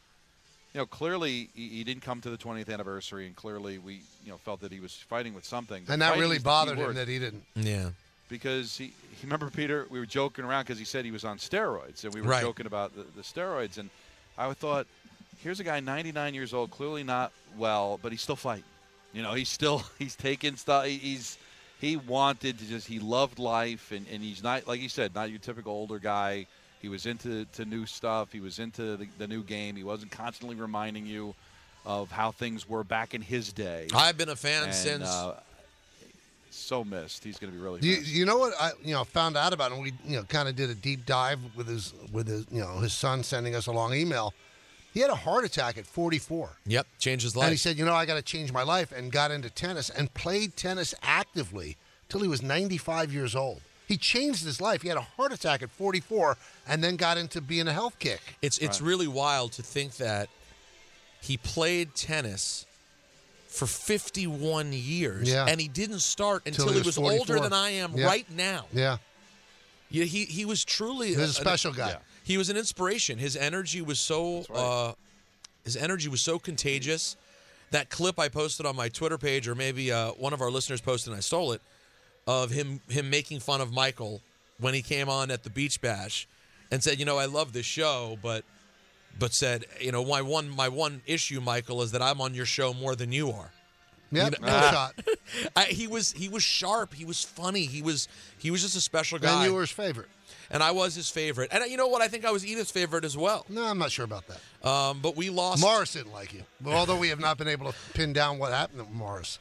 you 0.74 0.80
know, 0.80 0.86
clearly 0.86 1.50
he, 1.56 1.68
he 1.70 1.84
didn't 1.84 2.02
come 2.04 2.22
to 2.22 2.30
the 2.30 2.38
20th 2.38 2.72
anniversary, 2.72 3.26
and 3.28 3.36
clearly 3.36 3.78
we, 3.78 4.02
you 4.24 4.32
know, 4.32 4.38
felt 4.38 4.62
that 4.62 4.72
he 4.72 4.80
was 4.80 4.94
fighting 4.94 5.34
with 5.34 5.46
something. 5.46 5.84
But 5.86 5.94
And 5.94 6.02
that 6.02 6.18
really 6.18 6.38
is 6.38 6.44
the 6.44 6.50
key 6.50 6.54
bothered 6.54 6.78
him 6.78 6.94
that 6.96 7.08
he 7.08 7.20
didn't. 7.20 7.44
Yeah. 7.56 7.90
because 8.30 8.78
he, 8.78 8.86
he 8.86 8.94
remember 9.24 9.50
Peter, 9.50 9.86
we 9.90 10.00
were 10.00 10.06
joking 10.06 10.46
around 10.46 10.64
because 10.64 10.80
he 10.80 10.86
said 10.86 11.04
he 11.06 11.12
was 11.12 11.26
on 11.26 11.38
steroids, 11.38 12.04
and 12.06 12.14
we 12.14 12.22
were 12.22 12.30
Right. 12.30 12.42
joking 12.42 12.66
about 12.68 12.96
the, 12.96 13.04
the 13.16 13.22
steroids, 13.22 13.78
and 13.78 13.90
I 14.38 14.52
thought, 14.54 14.88
here's 15.44 15.60
a 15.60 15.64
guy 15.64 15.80
99 15.82 16.34
years 16.34 16.54
old, 16.54 16.72
clearly 16.72 17.04
not 17.04 17.32
well, 17.58 18.00
but 18.02 18.12
he's 18.14 18.22
still 18.22 18.36
fighting. 18.38 18.64
You 19.14 19.24
know, 19.24 19.34
he's 19.34 19.50
still 19.50 19.84
he's 20.00 20.16
taking 20.16 20.56
stuff. 20.56 20.86
He's 20.86 21.38
he 21.82 21.98
wanted 21.98 22.60
to 22.60 22.66
just 22.66 22.88
he 22.88 23.00
loved 23.00 23.40
life, 23.40 23.92
and, 23.92 24.06
and 24.10 24.24
he's 24.24 24.42
not 24.42 24.68
like 24.68 24.80
you 24.80 24.88
said, 24.88 25.14
not 25.14 25.30
your 25.30 25.40
typical 25.40 25.74
older 25.74 26.00
guy. 26.00 26.46
He 26.82 26.90
was 26.90 27.06
into 27.06 27.46
to 27.54 27.66
new 27.66 27.86
stuff. 27.86 28.32
He 28.32 28.40
was 28.40 28.60
into 28.60 28.98
the, 28.98 29.08
the 29.18 29.28
new 29.28 29.44
game. 29.44 29.76
He 29.76 29.84
wasn't 29.84 30.12
constantly 30.12 30.56
reminding 30.56 31.06
you 31.06 31.36
of 31.86 32.12
how 32.12 32.32
things 32.32 32.68
were 32.70 32.84
back 32.84 33.14
in 33.14 33.22
his 33.22 33.52
day. 33.54 33.88
I've 33.94 34.18
been 34.18 34.30
a 34.30 34.36
fan 34.36 34.66
And, 34.66 34.74
since. 34.74 35.08
uh, 35.08 35.40
so 36.50 36.84
missed. 36.84 37.24
He's 37.24 37.38
going 37.40 37.52
to 37.54 37.58
be 37.58 37.64
really. 37.64 37.80
You, 37.82 37.96
you 38.04 38.26
know 38.26 38.38
what 38.38 38.54
I 38.60 38.72
you 38.84 38.94
know 38.94 39.04
found 39.04 39.38
out 39.38 39.54
about 39.54 39.72
him? 39.72 39.80
We 39.82 39.94
you 40.06 40.18
know 40.18 40.24
kind 40.24 40.50
of 40.50 40.56
did 40.56 40.70
a 40.70 40.76
deep 40.76 41.06
dive 41.06 41.40
with 41.56 41.68
his 41.68 41.94
with 42.12 42.28
his 42.28 42.46
you 42.52 42.60
know 42.60 42.80
his 42.80 42.94
son 42.94 43.24
sending 43.24 43.56
us 43.56 43.68
a 43.68 43.72
long 43.72 43.94
email. 43.94 44.34
He 44.94 45.00
had 45.00 45.10
a 45.10 45.16
heart 45.16 45.46
attack 45.46 45.78
at 45.78 45.86
44. 45.88 46.50
yep, 46.68 46.86
changed 47.00 47.24
his 47.24 47.34
life. 47.34 47.46
And 47.46 47.52
he 47.54 47.58
said, 47.58 47.78
you 47.78 47.86
know, 47.86 47.94
I 47.94 48.06
got 48.06 48.16
to 48.16 48.22
change 48.22 48.52
my 48.52 48.64
life 48.64 48.92
and 48.92 49.10
got 49.10 49.32
into 49.32 49.50
tennis 49.50 49.90
and 49.90 50.14
played 50.14 50.58
tennis 50.58 50.94
actively 51.02 51.78
till 52.10 52.20
he 52.20 52.28
was 52.28 52.42
95 52.42 53.14
years 53.14 53.34
old. 53.34 53.62
He 53.92 53.98
changed 53.98 54.46
his 54.46 54.62
life. 54.62 54.82
He 54.82 54.88
had 54.88 54.98
a 54.98 55.02
heart 55.18 55.34
attack 55.34 55.62
at 55.62 55.70
44 55.72 56.38
and 56.66 56.82
then 56.82 56.96
got 56.96 57.18
into 57.18 57.42
being 57.42 57.68
a 57.68 57.74
health 57.74 58.00
kick. 58.00 58.22
It's 58.42 58.58
it's 58.60 58.80
really 58.80 59.08
wild 59.08 59.52
to 59.54 59.64
think 59.64 59.98
that 59.98 60.30
he 61.22 61.36
played 61.36 61.94
tennis 61.94 62.66
for 63.50 63.68
51 63.68 64.72
years, 64.72 65.28
Yeah. 65.30 65.46
and 65.50 65.60
he 65.60 65.68
didn't 65.68 66.00
start 66.00 66.46
Till 66.46 66.52
until 66.54 66.68
he 66.70 66.74
he 66.76 66.78
was 66.80 66.98
was 66.98 67.20
older 67.20 67.38
than 67.42 67.52
I 67.52 67.72
am 67.72 67.98
Yeah. 67.98 68.06
right 68.06 68.30
now. 68.32 68.66
Yeah. 68.74 68.98
Yeah, 69.90 70.06
he 70.06 70.24
he 70.24 70.46
was 70.46 70.64
truly 70.64 71.10
He 71.10 71.18
was 71.18 71.36
a 71.36 71.40
an- 71.40 71.46
special 71.46 71.74
guy. 71.74 71.90
yeah. 71.90 71.98
He 72.24 72.38
was 72.38 72.50
an 72.50 72.56
inspiration. 72.56 73.18
His 73.20 73.36
energy 73.36 73.82
was 73.82 74.00
so 74.00 74.46
right. 74.50 74.58
uh, 74.58 74.94
his 75.66 75.76
energy 75.76 76.08
was 76.08 76.22
so 76.22 76.40
contagious. 76.40 77.18
That 77.72 77.90
clip 77.90 78.18
I 78.20 78.30
posted 78.30 78.66
on 78.66 78.76
my 78.78 78.88
Twitter 78.90 79.18
page, 79.18 79.48
or 79.50 79.56
maybe 79.56 79.92
uh, 79.92 80.12
one 80.12 80.34
of 80.34 80.42
our 80.42 80.52
listeners 80.52 80.80
posted 80.82 81.12
and 81.12 81.18
I 81.18 81.22
stole 81.22 81.52
it, 81.54 81.62
of 82.28 82.52
him 82.52 82.82
him 82.90 83.10
making 83.10 83.40
fun 83.40 83.62
of 83.62 83.74
Michael 83.74 84.22
when 84.60 84.74
he 84.74 84.82
came 84.82 85.10
on 85.10 85.32
at 85.32 85.44
the 85.44 85.50
Beach 85.50 85.82
Bash, 85.82 86.28
and 86.72 86.84
said, 86.84 87.00
"You 87.00 87.06
know, 87.06 87.18
I 87.18 87.26
love 87.26 87.54
this 87.54 87.66
show, 87.66 88.18
but." 88.22 88.44
But 89.20 89.34
said, 89.34 89.66
you 89.82 89.92
know, 89.92 90.06
my 90.06 90.22
one 90.22 90.50
my 90.50 90.70
one 90.70 91.02
issue, 91.06 91.42
Michael, 91.42 91.82
is 91.82 91.92
that 91.92 92.02
I'm 92.02 92.22
on 92.22 92.34
your 92.34 92.46
show 92.46 92.74
more 92.74 92.96
than 92.96 93.12
you 93.12 93.30
are. 93.32 93.52
Yep. 94.14 94.36
You 94.40 94.46
no 94.46 94.52
know- 94.52 94.72
shot. 94.72 94.94
I, 95.56 95.66
he 95.66 95.86
was 95.86 96.14
he 96.14 96.30
was 96.30 96.44
sharp. 96.44 96.94
He 96.94 97.04
was 97.04 97.22
funny. 97.22 97.66
He 97.66 97.82
was 97.82 98.08
he 98.38 98.52
was 98.52 98.62
just 98.62 98.78
a 98.78 98.80
special 98.82 99.20
guy. 99.20 99.44
And 99.44 99.50
you 99.50 99.54
were 99.54 99.62
his 99.62 99.70
favorite. 99.70 100.08
and 100.50 100.64
I 100.64 100.72
was 100.72 100.96
his 100.96 101.10
favorite. 101.10 101.50
And 101.52 101.70
you 101.70 101.76
know 101.76 101.88
what? 101.90 102.02
I 102.02 102.08
think 102.08 102.24
I 102.24 102.32
was 102.32 102.46
Edith's 102.46 102.72
favorite 102.72 103.04
as 103.04 103.18
well. 103.18 103.46
No, 103.50 103.66
I'm 103.66 103.78
not 103.78 103.92
sure 103.92 104.06
about 104.06 104.24
that. 104.28 104.68
Um, 104.68 105.00
but 105.02 105.18
we 105.18 105.30
lost. 105.30 105.62
Morris 105.62 105.92
didn't 105.92 106.14
like 106.14 106.34
you. 106.34 106.44
Although 106.66 106.98
we 106.98 107.10
have 107.10 107.20
not 107.20 107.38
been 107.38 107.50
able 107.50 107.70
to 107.70 107.78
pin 107.94 108.14
down 108.14 108.40
what 108.40 108.54
happened 108.54 108.88
to 108.88 108.94
Morris. 108.94 109.40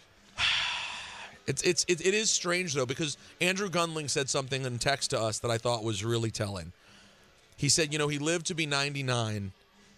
It's 1.51 1.63
it's 1.63 1.85
it, 1.89 2.07
it 2.07 2.15
is 2.15 2.31
strange 2.31 2.75
though 2.75 2.87
because 2.87 3.17
Andrew 3.41 3.69
Gunling 3.69 4.09
said 4.09 4.31
something 4.31 4.65
in 4.65 4.79
text 4.79 5.11
to 5.11 5.21
us 5.21 5.41
that 5.41 5.51
I 5.51 5.59
thought 5.59 5.83
was 5.83 6.05
really 6.05 6.31
telling. 6.31 6.73
He 7.57 7.69
said, 7.69 7.93
you 7.93 7.99
know, 7.99 8.09
he 8.09 8.19
lived 8.19 8.47
to 8.47 8.55
be 8.55 8.65
99, 8.65 9.53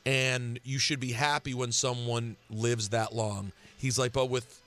and 0.05 0.61
you 0.65 0.79
should 0.81 0.99
be 0.99 1.13
happy 1.13 1.55
when 1.55 1.71
someone 1.71 2.37
lives 2.51 2.89
that 2.89 3.15
long. 3.15 3.53
He's 3.79 3.99
like, 3.99 4.13
but 4.13 4.31
with 4.31 4.61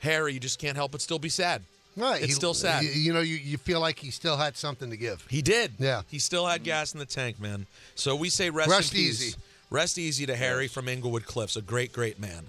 Harry, 0.00 0.32
you 0.32 0.40
just 0.40 0.58
can't 0.58 0.76
help 0.76 0.92
but 0.92 1.02
still 1.02 1.18
be 1.18 1.28
sad. 1.28 1.62
Right, 1.96 2.18
It's 2.22 2.28
he- 2.28 2.32
still 2.32 2.54
sad. 2.54 2.84
You, 2.84 2.90
you 2.90 3.12
know, 3.12 3.20
you, 3.20 3.34
you 3.34 3.58
feel 3.58 3.80
like 3.80 3.98
he 3.98 4.10
still 4.10 4.36
had 4.36 4.56
something 4.56 4.88
to 4.90 4.96
give. 4.96 5.26
He 5.28 5.42
did. 5.42 5.72
Yeah. 5.78 6.02
He 6.08 6.18
still 6.20 6.46
had 6.46 6.62
gas 6.62 6.92
in 6.94 7.00
the 7.00 7.06
tank, 7.06 7.40
man. 7.40 7.66
So 7.96 8.14
we 8.14 8.30
say 8.30 8.48
rest, 8.50 8.70
Rest 8.70 8.94
easy. 8.94 9.34
Rest 9.68 9.98
easy 9.98 10.24
to 10.24 10.36
Harry 10.36 10.68
from 10.68 10.88
Englewood 10.88 11.26
Cliffs, 11.26 11.56
a 11.56 11.62
great, 11.62 11.92
great 11.92 12.18
man. 12.18 12.48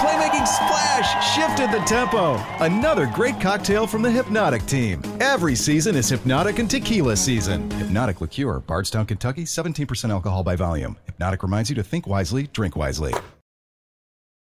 Playmaking 0.00 0.46
splash 0.46 1.36
shifted 1.36 1.70
the 1.70 1.84
tempo. 1.84 2.42
Another 2.64 3.04
great 3.04 3.38
cocktail 3.38 3.86
from 3.86 4.00
the 4.00 4.08
Hpnotiq 4.08 4.66
team. 4.66 5.02
Every 5.20 5.54
season 5.54 5.94
is 5.94 6.10
Hpnotiq 6.10 6.58
and 6.58 6.70
Tequila 6.70 7.14
season. 7.14 7.68
Hpnotiq 7.68 8.22
Liqueur, 8.22 8.60
Bardstown, 8.60 9.04
Kentucky, 9.04 9.44
17% 9.44 10.08
alcohol 10.08 10.42
by 10.42 10.56
volume. 10.56 10.96
Hpnotiq 11.06 11.42
reminds 11.42 11.68
you 11.68 11.76
to 11.76 11.82
think 11.82 12.06
wisely, 12.06 12.46
drink 12.54 12.76
wisely. 12.76 13.12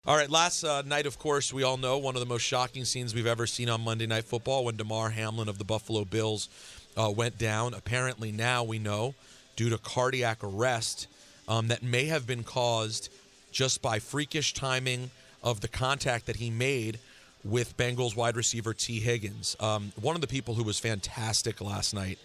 All 0.07 0.17
right, 0.17 0.31
last 0.31 0.63
uh, 0.63 0.83
night, 0.83 1.07
of 1.07 1.19
course, 1.19 1.53
we 1.53 1.65
all 1.65 1.77
know 1.77 1.99
one 1.99 2.15
of 2.15 2.21
the 2.21 2.27
most 2.27 2.43
shocking 2.43 2.85
scenes 2.85 3.13
we've 3.13 3.27
ever 3.27 3.49
seen 3.49 3.69
on 3.69 3.81
Monday 3.81 4.07
Night 4.07 4.27
Football 4.27 4.65
when 4.65 4.77
Damar 4.77 5.11
Hamlin 5.11 5.49
of 5.49 5.59
the 5.59 5.65
Buffalo 5.65 6.05
Bills 6.05 6.49
uh, 6.97 7.11
went 7.11 7.37
down. 7.37 7.75
Apparently, 7.75 8.31
now 8.31 8.63
we 8.63 8.79
know 8.79 9.17
due 9.57 9.71
to 9.71 9.79
cardiac 9.79 10.39
arrest 10.45 11.09
um, 11.49 11.67
that 11.67 11.83
may 11.83 12.05
have 12.05 12.29
been 12.29 12.45
caused 12.45 13.09
just 13.51 13.83
by 13.83 13.99
freakish 13.99 14.55
timing 14.55 15.11
of 15.43 15.61
the 15.61 15.69
contact 15.69 16.27
that 16.27 16.37
he 16.37 16.51
made 16.51 16.99
with 17.45 17.77
Bengals 17.77 18.17
wide 18.17 18.37
receiver 18.37 18.75
Tee 18.75 19.01
Higgins. 19.01 19.57
Um, 19.61 19.93
one 20.01 20.15
of 20.15 20.21
the 20.21 20.27
people 20.27 20.55
who 20.55 20.65
was 20.65 20.79
fantastic 20.79 21.61
last 21.61 21.95
night 21.95 22.19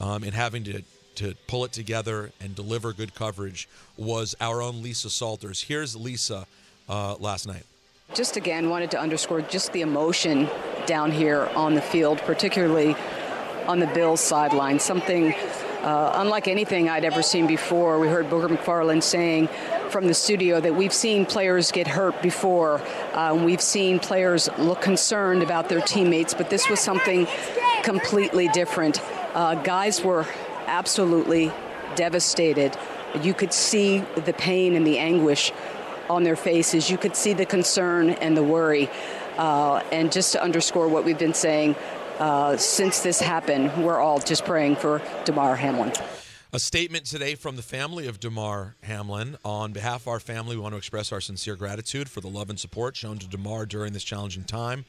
um, 0.00 0.24
in 0.24 0.32
having 0.32 0.64
to 0.64 0.82
to 1.16 1.34
pull 1.46 1.64
it 1.64 1.72
together 1.72 2.32
and 2.40 2.54
deliver 2.54 2.92
good 2.92 3.14
coverage 3.14 3.68
was 3.96 4.34
our 4.40 4.60
own 4.60 4.82
Lisa 4.82 5.08
Salters. 5.08 5.62
Here's 5.62 5.94
Lisa 5.94 6.46
uh, 6.88 7.14
last 7.16 7.46
night. 7.46 7.64
Just 8.14 8.36
again, 8.36 8.68
wanted 8.68 8.90
to 8.92 9.00
underscore 9.00 9.40
just 9.40 9.72
the 9.72 9.80
emotion 9.80 10.48
down 10.86 11.10
here 11.10 11.46
on 11.54 11.74
the 11.74 11.80
field, 11.80 12.18
particularly 12.18 12.94
on 13.66 13.78
the 13.78 13.86
Bills 13.88 14.20
sideline. 14.20 14.78
Something 14.78 15.34
uh, 15.84 16.12
unlike 16.16 16.48
anything 16.48 16.88
I'd 16.88 17.04
ever 17.04 17.22
seen 17.22 17.46
before. 17.46 17.98
We 18.00 18.08
heard 18.08 18.30
Booger 18.30 18.48
McFarland 18.48 19.02
saying 19.02 19.48
from 19.90 20.06
the 20.06 20.14
studio 20.14 20.58
that 20.58 20.74
we've 20.74 20.94
seen 20.94 21.26
players 21.26 21.70
get 21.70 21.86
hurt 21.86 22.20
before. 22.22 22.80
Uh, 23.12 23.34
we've 23.34 23.60
seen 23.60 23.98
players 23.98 24.48
look 24.56 24.80
concerned 24.80 25.42
about 25.42 25.68
their 25.68 25.82
teammates, 25.82 26.32
but 26.32 26.48
this 26.48 26.70
was 26.70 26.80
something 26.80 27.28
completely 27.82 28.48
different. 28.48 29.02
Uh, 29.34 29.56
guys 29.56 30.02
were 30.02 30.26
absolutely 30.66 31.52
devastated. 31.96 32.74
You 33.22 33.34
could 33.34 33.52
see 33.52 33.98
the 34.24 34.32
pain 34.32 34.74
and 34.74 34.86
the 34.86 34.98
anguish 34.98 35.52
on 36.08 36.22
their 36.22 36.36
faces. 36.36 36.90
You 36.90 36.96
could 36.96 37.14
see 37.14 37.34
the 37.34 37.46
concern 37.46 38.10
and 38.10 38.34
the 38.34 38.42
worry. 38.42 38.88
Uh, 39.36 39.82
and 39.92 40.10
just 40.10 40.32
to 40.32 40.42
underscore 40.42 40.88
what 40.88 41.04
we've 41.04 41.18
been 41.18 41.34
saying 41.34 41.76
uh, 42.18 42.56
since 42.56 43.00
this 43.00 43.20
happened, 43.20 43.72
we're 43.84 43.98
all 43.98 44.18
just 44.18 44.44
praying 44.44 44.76
for 44.76 45.02
Damar 45.24 45.56
Hamlin. 45.56 45.92
A 46.52 46.58
statement 46.60 47.04
today 47.04 47.34
from 47.34 47.56
the 47.56 47.62
family 47.62 48.06
of 48.06 48.20
Damar 48.20 48.76
Hamlin. 48.84 49.36
On 49.44 49.72
behalf 49.72 50.02
of 50.02 50.08
our 50.08 50.20
family, 50.20 50.54
we 50.54 50.62
want 50.62 50.72
to 50.72 50.78
express 50.78 51.10
our 51.10 51.20
sincere 51.20 51.56
gratitude 51.56 52.08
for 52.08 52.20
the 52.20 52.28
love 52.28 52.48
and 52.48 52.60
support 52.60 52.96
shown 52.96 53.18
to 53.18 53.28
Damar 53.28 53.66
during 53.66 53.92
this 53.92 54.04
challenging 54.04 54.44
time. 54.44 54.84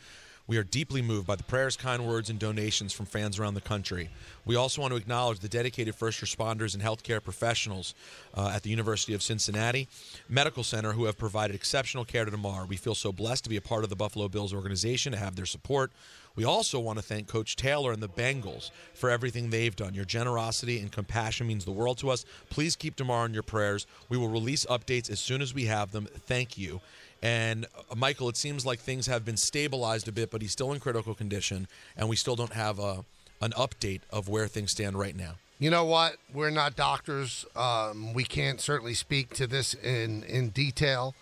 We 0.47 0.57
are 0.57 0.63
deeply 0.63 1.01
moved 1.01 1.25
by 1.25 1.35
the 1.35 1.43
prayers, 1.43 1.75
kind 1.75 2.05
words, 2.05 2.29
and 2.29 2.37
donations 2.37 2.93
from 2.93 3.07
fans 3.07 3.39
around 3.39 3.55
the 3.55 3.61
country. 3.61 4.09
We 4.45 4.55
also 4.55 4.79
want 4.79 4.91
to 4.91 4.97
acknowledge 4.97 5.39
the 5.39 5.49
dedicated 5.49 5.95
first 5.95 6.21
responders 6.21 6.75
and 6.75 6.83
healthcare 6.83 7.23
professionals 7.23 7.95
uh, 8.35 8.51
at 8.53 8.61
the 8.61 8.69
University 8.69 9.15
of 9.15 9.23
Cincinnati 9.23 9.87
Medical 10.29 10.63
Center 10.63 10.91
who 10.91 11.05
have 11.05 11.17
provided 11.17 11.55
exceptional 11.55 12.05
care 12.05 12.25
to 12.25 12.31
Damar. 12.31 12.65
We 12.67 12.77
feel 12.77 12.93
so 12.93 13.11
blessed 13.11 13.45
to 13.45 13.49
be 13.49 13.57
a 13.57 13.61
part 13.61 13.83
of 13.83 13.89
the 13.89 13.95
Buffalo 13.95 14.27
Bills 14.27 14.53
organization, 14.53 15.13
to 15.13 15.17
have 15.17 15.35
their 15.35 15.47
support. 15.47 15.91
We 16.35 16.43
also 16.43 16.79
want 16.79 16.99
to 16.99 17.03
thank 17.03 17.27
Coach 17.27 17.55
Taylor 17.55 17.91
and 17.91 18.03
the 18.03 18.09
Bengals 18.09 18.69
for 18.93 19.09
everything 19.09 19.49
they've 19.49 19.75
done. 19.75 19.93
Your 19.93 20.05
generosity 20.05 20.79
and 20.79 20.91
compassion 20.91 21.47
means 21.47 21.65
the 21.65 21.71
world 21.71 21.97
to 21.99 22.09
us. 22.09 22.25
Please 22.49 22.75
keep 22.75 22.97
Damar 22.97 23.25
in 23.25 23.33
your 23.33 23.41
prayers. 23.41 23.87
We 24.09 24.17
will 24.17 24.27
release 24.27 24.65
updates 24.65 25.09
as 25.09 25.19
soon 25.19 25.41
as 25.41 25.53
we 25.53 25.65
have 25.65 25.91
them. 25.91 26.07
Thank 26.27 26.57
you. 26.57 26.81
And 27.25 27.65
uh, 27.65 27.95
Michael, 27.95 28.29
it 28.29 28.37
seems 28.37 28.67
like 28.67 28.79
things 28.79 29.07
have 29.07 29.25
been 29.25 29.35
stabilized 29.37 30.07
a 30.07 30.11
bit, 30.11 30.29
but 30.29 30.43
he's 30.43 30.51
still 30.51 30.71
in 30.73 30.79
critical 30.79 31.15
condition, 31.15 31.67
and 31.97 32.07
we 32.07 32.15
still 32.15 32.35
don't 32.35 32.53
have 32.53 32.77
a, 32.77 33.03
an 33.41 33.49
update 33.53 34.01
of 34.11 34.29
where 34.29 34.47
things 34.47 34.69
stand 34.71 34.99
right 34.99 35.15
now. 35.15 35.33
You 35.57 35.71
know 35.71 35.85
what? 35.85 36.17
We're 36.31 36.51
not 36.51 36.75
doctors. 36.75 37.43
Um, 37.55 38.13
we 38.13 38.25
can't 38.25 38.61
certainly 38.61 38.93
speak 38.93 39.33
to 39.35 39.47
this 39.47 39.73
in 39.73 40.21
in 40.23 40.49
detail, 40.49 41.15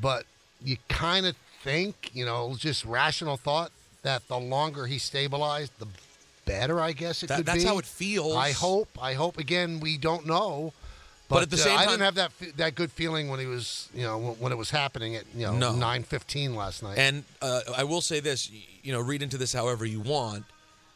but 0.00 0.24
you 0.62 0.76
kind 0.88 1.26
of 1.26 1.34
think, 1.64 2.10
you 2.14 2.24
know, 2.24 2.54
just 2.56 2.84
rational 2.84 3.36
thought 3.36 3.72
that 4.02 4.28
the 4.28 4.38
longer 4.38 4.86
he's 4.86 5.02
stabilized, 5.02 5.72
the 5.80 5.88
better. 6.44 6.78
I 6.80 6.92
guess 6.92 7.24
it 7.24 7.26
That- 7.28 7.38
could 7.38 7.46
that's 7.46 7.64
be. 7.64 7.68
how 7.68 7.78
it 7.78 7.86
feels. 7.86 8.36
I 8.36 8.52
hope. 8.52 8.88
I 9.02 9.14
hope. 9.14 9.36
Again, 9.36 9.80
we 9.80 9.98
don't 9.98 10.26
know. 10.26 10.74
But, 11.30 11.36
But 11.36 11.42
at 11.44 11.50
the 11.50 11.56
uh, 11.56 11.60
same 11.60 11.78
I 11.78 11.84
time- 11.84 11.98
didn't 11.98 12.02
have 12.02 12.14
that 12.16 12.56
that 12.58 12.74
good 12.74 12.90
feeling 12.92 13.28
when 13.30 13.40
he 13.40 13.46
was, 13.46 13.88
you 13.94 14.02
know, 14.02 14.18
when, 14.18 14.34
when 14.40 14.52
it 14.52 14.58
was 14.58 14.68
happening 14.70 15.14
at 15.16 15.24
you 15.34 15.46
know 15.46 15.56
No. 15.56 15.74
nine 15.76 16.02
fifteen 16.02 16.54
last 16.54 16.82
night. 16.82 16.98
And 16.98 17.24
uh, 17.40 17.60
I 17.76 17.84
will 17.84 18.02
say 18.02 18.20
this, 18.20 18.50
you 18.82 18.92
know, 18.92 19.00
read 19.00 19.22
into 19.22 19.38
this 19.38 19.52
however 19.52 19.86
you 19.86 20.00
want. 20.00 20.44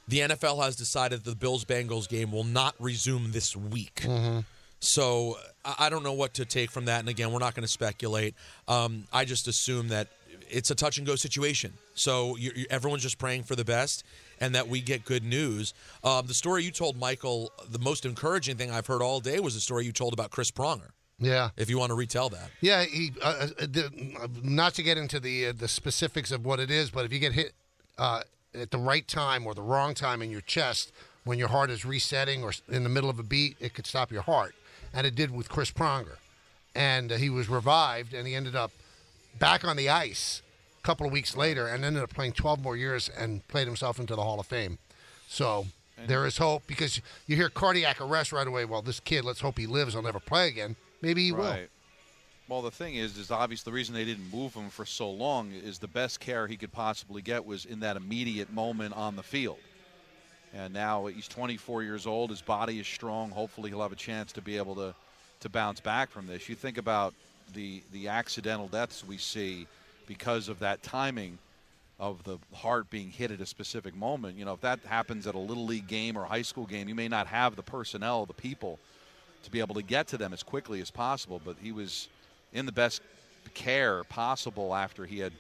The 0.09 0.19
NFL 0.19 0.63
has 0.63 0.77
decided 0.77 1.25
the 1.25 1.35
Bills 1.35 1.65
Bengals 1.65 2.07
game 2.09 2.31
will 2.31 2.45
not 2.45 2.75
resume 2.79 3.31
this 3.31 3.57
week. 3.57 4.03
Mm-hmm. 4.03 4.41
So 4.81 5.39
I 5.65 5.87
I 5.87 5.89
don't 5.89 6.03
know 6.03 6.13
what 6.13 6.35
to 6.35 6.45
take 6.45 6.71
from 6.71 6.85
that. 6.87 7.01
And 7.01 7.09
again, 7.09 7.33
we're 7.33 7.39
not 7.39 7.55
going 7.55 7.63
to 7.65 7.73
speculate. 7.73 8.35
Um, 8.69 9.05
I 9.13 9.25
just 9.25 9.49
assume 9.49 9.89
that 9.89 10.09
it's 10.55 10.71
a 10.71 10.75
touch 10.75 10.99
and 10.99 11.07
go 11.07 11.17
situation. 11.17 11.73
So 11.95 12.37
you 12.37 12.53
you 12.55 12.67
everyone's 12.71 13.03
just 13.03 13.19
praying 13.19 13.43
for 13.43 13.57
the 13.57 13.65
best 13.65 14.05
and 14.41 14.55
that 14.55 14.69
we 14.69 14.81
get 14.81 15.05
good 15.05 15.25
news. 15.25 15.75
Um, 16.03 16.27
the 16.27 16.35
story 16.35 16.65
you 16.65 16.71
told, 16.71 16.99
Michael, 16.99 17.53
the 17.69 17.79
most 17.79 18.07
encouraging 18.07 18.57
thing 18.57 18.71
I've 18.71 18.87
heard 18.87 19.03
all 19.03 19.21
day 19.21 19.41
was 19.41 19.55
the 19.55 19.61
story 19.61 19.85
you 19.85 19.93
told 19.93 20.13
about 20.13 20.31
Chris 20.31 20.51
Pronger. 20.51 20.91
yeah. 21.19 21.51
If 21.57 21.69
you 21.71 21.79
want 21.79 21.91
to 21.91 21.95
retell 21.95 22.29
that. 22.31 22.51
Yeah, 22.61 22.85
he. 22.85 23.13
Uh, 23.21 23.27
uh, 23.27 23.47
the, 23.59 24.29
not 24.43 24.75
to 24.75 24.83
get 24.83 24.97
into 24.97 25.21
the 25.21 25.49
uh, 25.49 25.53
the 25.57 25.69
specifics 25.69 26.31
of 26.31 26.45
what 26.45 26.61
it 26.61 26.71
is, 26.71 26.91
but 26.91 27.05
if 27.05 27.13
you 27.13 27.19
get 27.19 27.33
hit 27.33 27.53
uh, 27.99 28.23
at 28.55 28.71
the 28.71 28.79
right 28.79 29.07
time 29.07 29.47
or 29.47 29.55
the 29.55 29.63
wrong 29.63 29.95
time 29.95 30.23
in 30.23 30.31
your 30.31 30.43
chest 30.43 30.93
when 31.25 31.39
your 31.39 31.49
heart 31.49 31.71
is 31.71 31.85
resetting 31.85 32.45
or 32.45 32.53
in 32.69 32.83
the 32.85 32.89
middle 32.89 33.09
of 33.11 33.19
a 33.19 33.23
beat, 33.23 33.57
it 33.59 33.73
could 33.75 33.87
stop 33.87 34.13
your 34.13 34.23
heart, 34.23 34.55
and 34.93 35.07
it 35.07 35.15
did 35.15 35.31
with 35.31 35.49
Chris 35.49 35.71
Pronger, 35.71 36.17
and 36.75 37.11
uh, 37.11 37.17
he 37.17 37.31
was 37.31 37.49
revived, 37.49 38.13
and 38.13 38.27
he 38.27 38.35
ended 38.35 38.55
up 38.55 38.71
back 39.39 39.65
on 39.65 39.77
the 39.77 39.89
ice 39.89 40.43
couple 40.85 41.07
of 41.07 41.13
weeks 41.13 41.37
later, 41.37 41.67
and 41.67 41.85
ended 41.85 42.03
up 42.03 42.11
playing 42.11 42.33
12 42.33 42.63
more 42.63 42.77
years 42.77 43.09
and 43.09 43.47
played 43.49 43.67
himself 43.67 43.99
into 43.99 44.15
the 44.15 44.23
Hall 44.23 44.41
of 44.41 44.47
Fame. 44.47 44.79
So. 45.29 45.67
There 46.07 46.27
is 46.27 46.37
hope 46.37 46.67
because 46.67 47.01
you 47.29 47.37
hear 47.37 47.49
cardiac 47.49 48.01
arrest 48.01 48.33
right 48.33 48.47
away. 48.47 48.65
Well, 48.65 48.83
this 48.83 48.99
kid, 48.99 49.25
let's 49.25 49.41
hope 49.41 49.57
he 49.57 49.67
lives. 49.67 49.95
He'll 49.95 50.03
never 50.03 50.19
play 50.19 50.49
again. 50.49 50.75
Maybe 51.01 51.27
he 51.27 51.33
will. 51.33 51.45
Right. 51.45 51.71
Well, 52.49 52.61
the 52.61 52.71
thing 52.71 52.97
is, 52.97 53.17
is 53.17 53.31
obvious 53.31 53.63
the 53.63 53.73
reason 53.73 53.95
they 53.95 54.05
didn't 54.05 54.31
move 54.31 54.53
him 54.53 54.69
for 54.69 54.85
so 54.85 55.11
long 55.11 55.51
is 55.53 55.79
the 55.79 55.89
best 55.89 56.21
care 56.21 56.47
he 56.47 56.57
could 56.57 56.73
possibly 56.73 57.23
get 57.23 57.45
was 57.45 57.65
in 57.65 57.81
that 57.81 57.97
immediate 57.97 58.53
moment 58.53 58.95
on 58.95 59.17
the 59.17 59.23
field. 59.23 59.59
And 60.53 60.75
now 60.75 61.07
he's 61.07 61.27
24 61.27 61.83
years 61.83 62.07
old. 62.07 62.31
His 62.31 62.43
body 62.43 62.79
is 62.79 62.87
strong. 62.87 63.31
Hopefully, 63.31 63.71
he'll 63.71 63.83
have 63.83 63.93
a 63.93 63.97
chance 63.97 64.31
to 64.33 64.43
be 64.43 64.57
able 64.57 64.75
to 64.77 64.95
to 65.41 65.49
bounce 65.49 65.81
back 65.81 66.11
from 66.11 66.27
this. 66.27 66.49
You 66.49 66.55
think 66.55 66.79
about 66.79 67.13
the 67.55 67.83
the 67.93 68.09
accidental 68.09 68.69
deaths 68.69 69.05
we 69.05 69.17
see 69.17 69.67
because 70.07 70.49
of 70.49 70.59
that 70.61 70.83
timing 70.83 71.39
of 71.99 72.23
the 72.25 72.39
heart 72.53 72.91
being 72.91 73.11
hit 73.11 73.31
at 73.31 73.41
a 73.41 73.47
specific 73.47 73.95
moment. 73.95 74.37
You 74.37 74.45
know, 74.45 74.55
if 74.55 74.61
that 74.63 74.81
happens 74.85 75.27
at 75.27 75.35
a 75.35 75.39
little 75.39 75.65
league 75.65 75.87
game 75.87 76.17
or 76.17 76.25
high 76.25 76.43
school 76.43 76.67
game, 76.67 76.89
you 76.89 76.95
may 76.95 77.09
not 77.09 77.27
have 77.29 77.57
the 77.57 77.63
personnel, 77.63 78.27
the 78.27 78.35
people 78.35 78.79
to 79.45 79.51
be 79.51 79.61
able 79.61 79.75
to 79.77 79.83
get 79.83 80.09
to 80.09 80.17
them 80.17 80.33
as 80.33 80.43
quickly 80.43 80.81
as 80.81 80.91
possible. 80.91 81.41
But 81.45 81.57
he 81.63 81.73
was 81.73 82.09
in 82.53 82.67
the 82.67 82.73
best 82.73 83.03
care 83.55 84.05
possible 84.05 84.75
after 84.75 85.07
he 85.07 85.19
had 85.19 85.33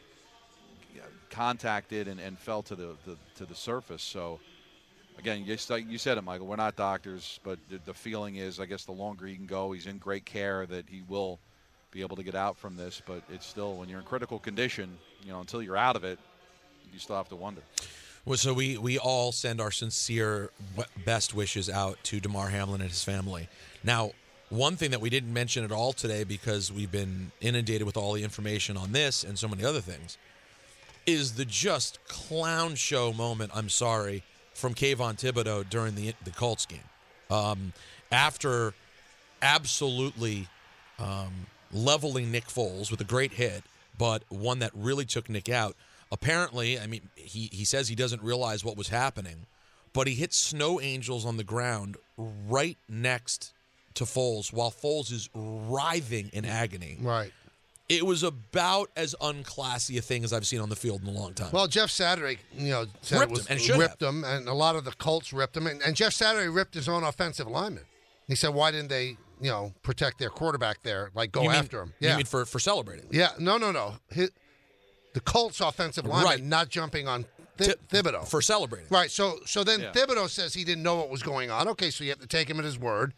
contacted 1.30 2.06
and, 2.06 2.20
and 2.20 2.38
fell 2.38 2.62
to 2.62 2.76
the, 2.76 2.96
the 3.04 3.16
to 3.36 3.44
the 3.44 3.54
surface. 3.54 4.02
So 4.02 4.38
again, 5.18 5.44
you, 5.44 5.56
like 5.68 5.88
you 5.88 5.98
said 5.98 6.18
it, 6.18 6.22
Michael. 6.22 6.46
We're 6.46 6.56
not 6.56 6.76
doctors, 6.76 7.40
but 7.42 7.58
the, 7.68 7.80
the 7.84 7.94
feeling 7.94 8.36
is, 8.36 8.60
I 8.60 8.66
guess, 8.66 8.84
the 8.84 8.92
longer 8.92 9.26
he 9.26 9.34
can 9.34 9.46
go, 9.46 9.72
he's 9.72 9.86
in 9.86 9.98
great 9.98 10.24
care 10.24 10.64
that 10.66 10.84
he 10.88 11.02
will 11.08 11.40
be 11.94 12.02
able 12.02 12.16
to 12.16 12.22
get 12.22 12.34
out 12.34 12.58
from 12.58 12.76
this. 12.76 13.00
But 13.06 13.22
it's 13.30 13.46
still 13.46 13.76
when 13.76 13.88
you're 13.88 14.00
in 14.00 14.04
critical 14.04 14.38
condition, 14.38 14.98
you 15.22 15.32
know, 15.32 15.40
until 15.40 15.62
you're 15.62 15.76
out 15.76 15.96
of 15.96 16.04
it, 16.04 16.18
you 16.92 16.98
still 16.98 17.16
have 17.16 17.28
to 17.30 17.36
wonder. 17.36 17.62
Well, 18.26 18.36
so 18.36 18.52
we 18.52 18.76
we 18.76 18.98
all 18.98 19.32
send 19.32 19.60
our 19.60 19.70
sincere 19.70 20.50
best 21.04 21.34
wishes 21.34 21.70
out 21.70 21.98
to 22.04 22.20
Damar 22.20 22.48
Hamlin 22.48 22.80
and 22.80 22.90
his 22.90 23.04
family. 23.04 23.48
Now, 23.82 24.10
one 24.50 24.76
thing 24.76 24.90
that 24.90 25.00
we 25.00 25.10
didn't 25.10 25.32
mention 25.32 25.64
at 25.64 25.72
all 25.72 25.92
today 25.92 26.24
because 26.24 26.72
we've 26.72 26.92
been 26.92 27.32
inundated 27.40 27.86
with 27.86 27.96
all 27.96 28.12
the 28.12 28.22
information 28.22 28.76
on 28.76 28.92
this 28.92 29.24
and 29.24 29.38
so 29.38 29.48
many 29.48 29.64
other 29.64 29.80
things 29.80 30.18
is 31.06 31.34
the 31.34 31.44
just 31.44 31.98
clown 32.08 32.74
show 32.74 33.12
moment. 33.12 33.52
I'm 33.54 33.68
sorry 33.68 34.22
from 34.54 34.74
Kayvon 34.74 35.18
Thibodeaux 35.18 35.68
during 35.68 35.94
the 35.94 36.14
the 36.24 36.30
Colts 36.30 36.66
game 36.66 36.80
um, 37.30 37.72
after 38.10 38.72
absolutely 39.42 40.48
um, 40.98 41.46
leveling 41.74 42.30
Nick 42.30 42.46
Foles 42.46 42.90
with 42.90 43.00
a 43.00 43.04
great 43.04 43.32
hit, 43.34 43.64
but 43.98 44.22
one 44.30 44.60
that 44.60 44.70
really 44.74 45.04
took 45.04 45.28
Nick 45.28 45.48
out. 45.50 45.76
Apparently, 46.10 46.78
I 46.78 46.86
mean, 46.86 47.10
he 47.16 47.50
he 47.52 47.64
says 47.64 47.88
he 47.88 47.94
doesn't 47.94 48.22
realize 48.22 48.64
what 48.64 48.76
was 48.76 48.88
happening, 48.88 49.46
but 49.92 50.06
he 50.06 50.14
hit 50.14 50.32
Snow 50.32 50.80
Angels 50.80 51.26
on 51.26 51.36
the 51.36 51.44
ground 51.44 51.96
right 52.16 52.78
next 52.88 53.52
to 53.94 54.04
Foles 54.04 54.52
while 54.52 54.70
Foles 54.70 55.12
is 55.12 55.28
writhing 55.34 56.30
in 56.32 56.44
agony. 56.44 56.98
Right. 57.00 57.32
It 57.88 58.06
was 58.06 58.22
about 58.22 58.90
as 58.96 59.14
unclassy 59.20 59.98
a 59.98 60.00
thing 60.00 60.24
as 60.24 60.32
I've 60.32 60.46
seen 60.46 60.60
on 60.60 60.70
the 60.70 60.76
field 60.76 61.02
in 61.02 61.08
a 61.08 61.12
long 61.12 61.34
time. 61.34 61.50
Well, 61.52 61.66
Jeff 61.66 61.90
Saturday, 61.90 62.38
you 62.56 62.70
know, 62.70 62.86
said 63.02 63.20
Ripped 63.20 63.32
it 63.32 63.38
was, 63.38 63.46
him, 63.46 63.70
and 63.70 63.78
ripped 63.78 64.02
him, 64.02 64.24
and 64.24 64.48
a 64.48 64.54
lot 64.54 64.74
of 64.76 64.84
the 64.86 64.92
Colts 64.92 65.34
ripped 65.34 65.56
him, 65.56 65.66
and, 65.66 65.82
and 65.82 65.94
Jeff 65.94 66.14
Saturday 66.14 66.48
ripped 66.48 66.74
his 66.74 66.88
own 66.88 67.04
offensive 67.04 67.46
lineman. 67.46 67.84
He 68.26 68.34
said, 68.34 68.54
"Why 68.54 68.70
didn't 68.70 68.88
they, 68.88 69.18
you 69.44 69.50
know, 69.50 69.72
protect 69.82 70.18
their 70.18 70.30
quarterback 70.30 70.82
there? 70.82 71.10
Like 71.14 71.30
go 71.32 71.42
You 71.42 71.50
mean- 71.50 71.58
after 71.58 71.82
him? 71.82 71.92
you 72.00 72.08
Yeah, 72.08 72.16
mean 72.16 72.26
for 72.26 72.44
for 72.46 72.58
celebrating? 72.58 73.06
yeah, 73.10 73.32
no, 73.38 73.58
no, 73.58 73.70
no. 73.72 73.96
Hi 74.14 74.28
the 75.12 75.20
Colts 75.20 75.60
offensive 75.60 76.04
lineman 76.06 76.24
Right. 76.24 76.42
not 76.42 76.70
jumping 76.70 77.06
on 77.06 77.24
Thi- 77.56 77.74
Thibodeaux 77.88 78.26
for 78.26 78.42
celebrating. 78.42 78.88
Right. 78.90 79.08
So, 79.12 79.38
so 79.46 79.62
then 79.62 79.80
Yeah. 79.80 79.92
Thibodeaux 79.92 80.28
says 80.28 80.54
he 80.54 80.64
didn't 80.64 80.82
know 80.82 80.96
what 80.96 81.08
was 81.08 81.22
going 81.22 81.52
on. 81.52 81.68
Okay, 81.68 81.92
so 81.92 82.02
you 82.02 82.10
have 82.10 82.18
to 82.18 82.26
take 82.26 82.50
him 82.50 82.58
at 82.58 82.64
his 82.64 82.76
word. 82.76 83.14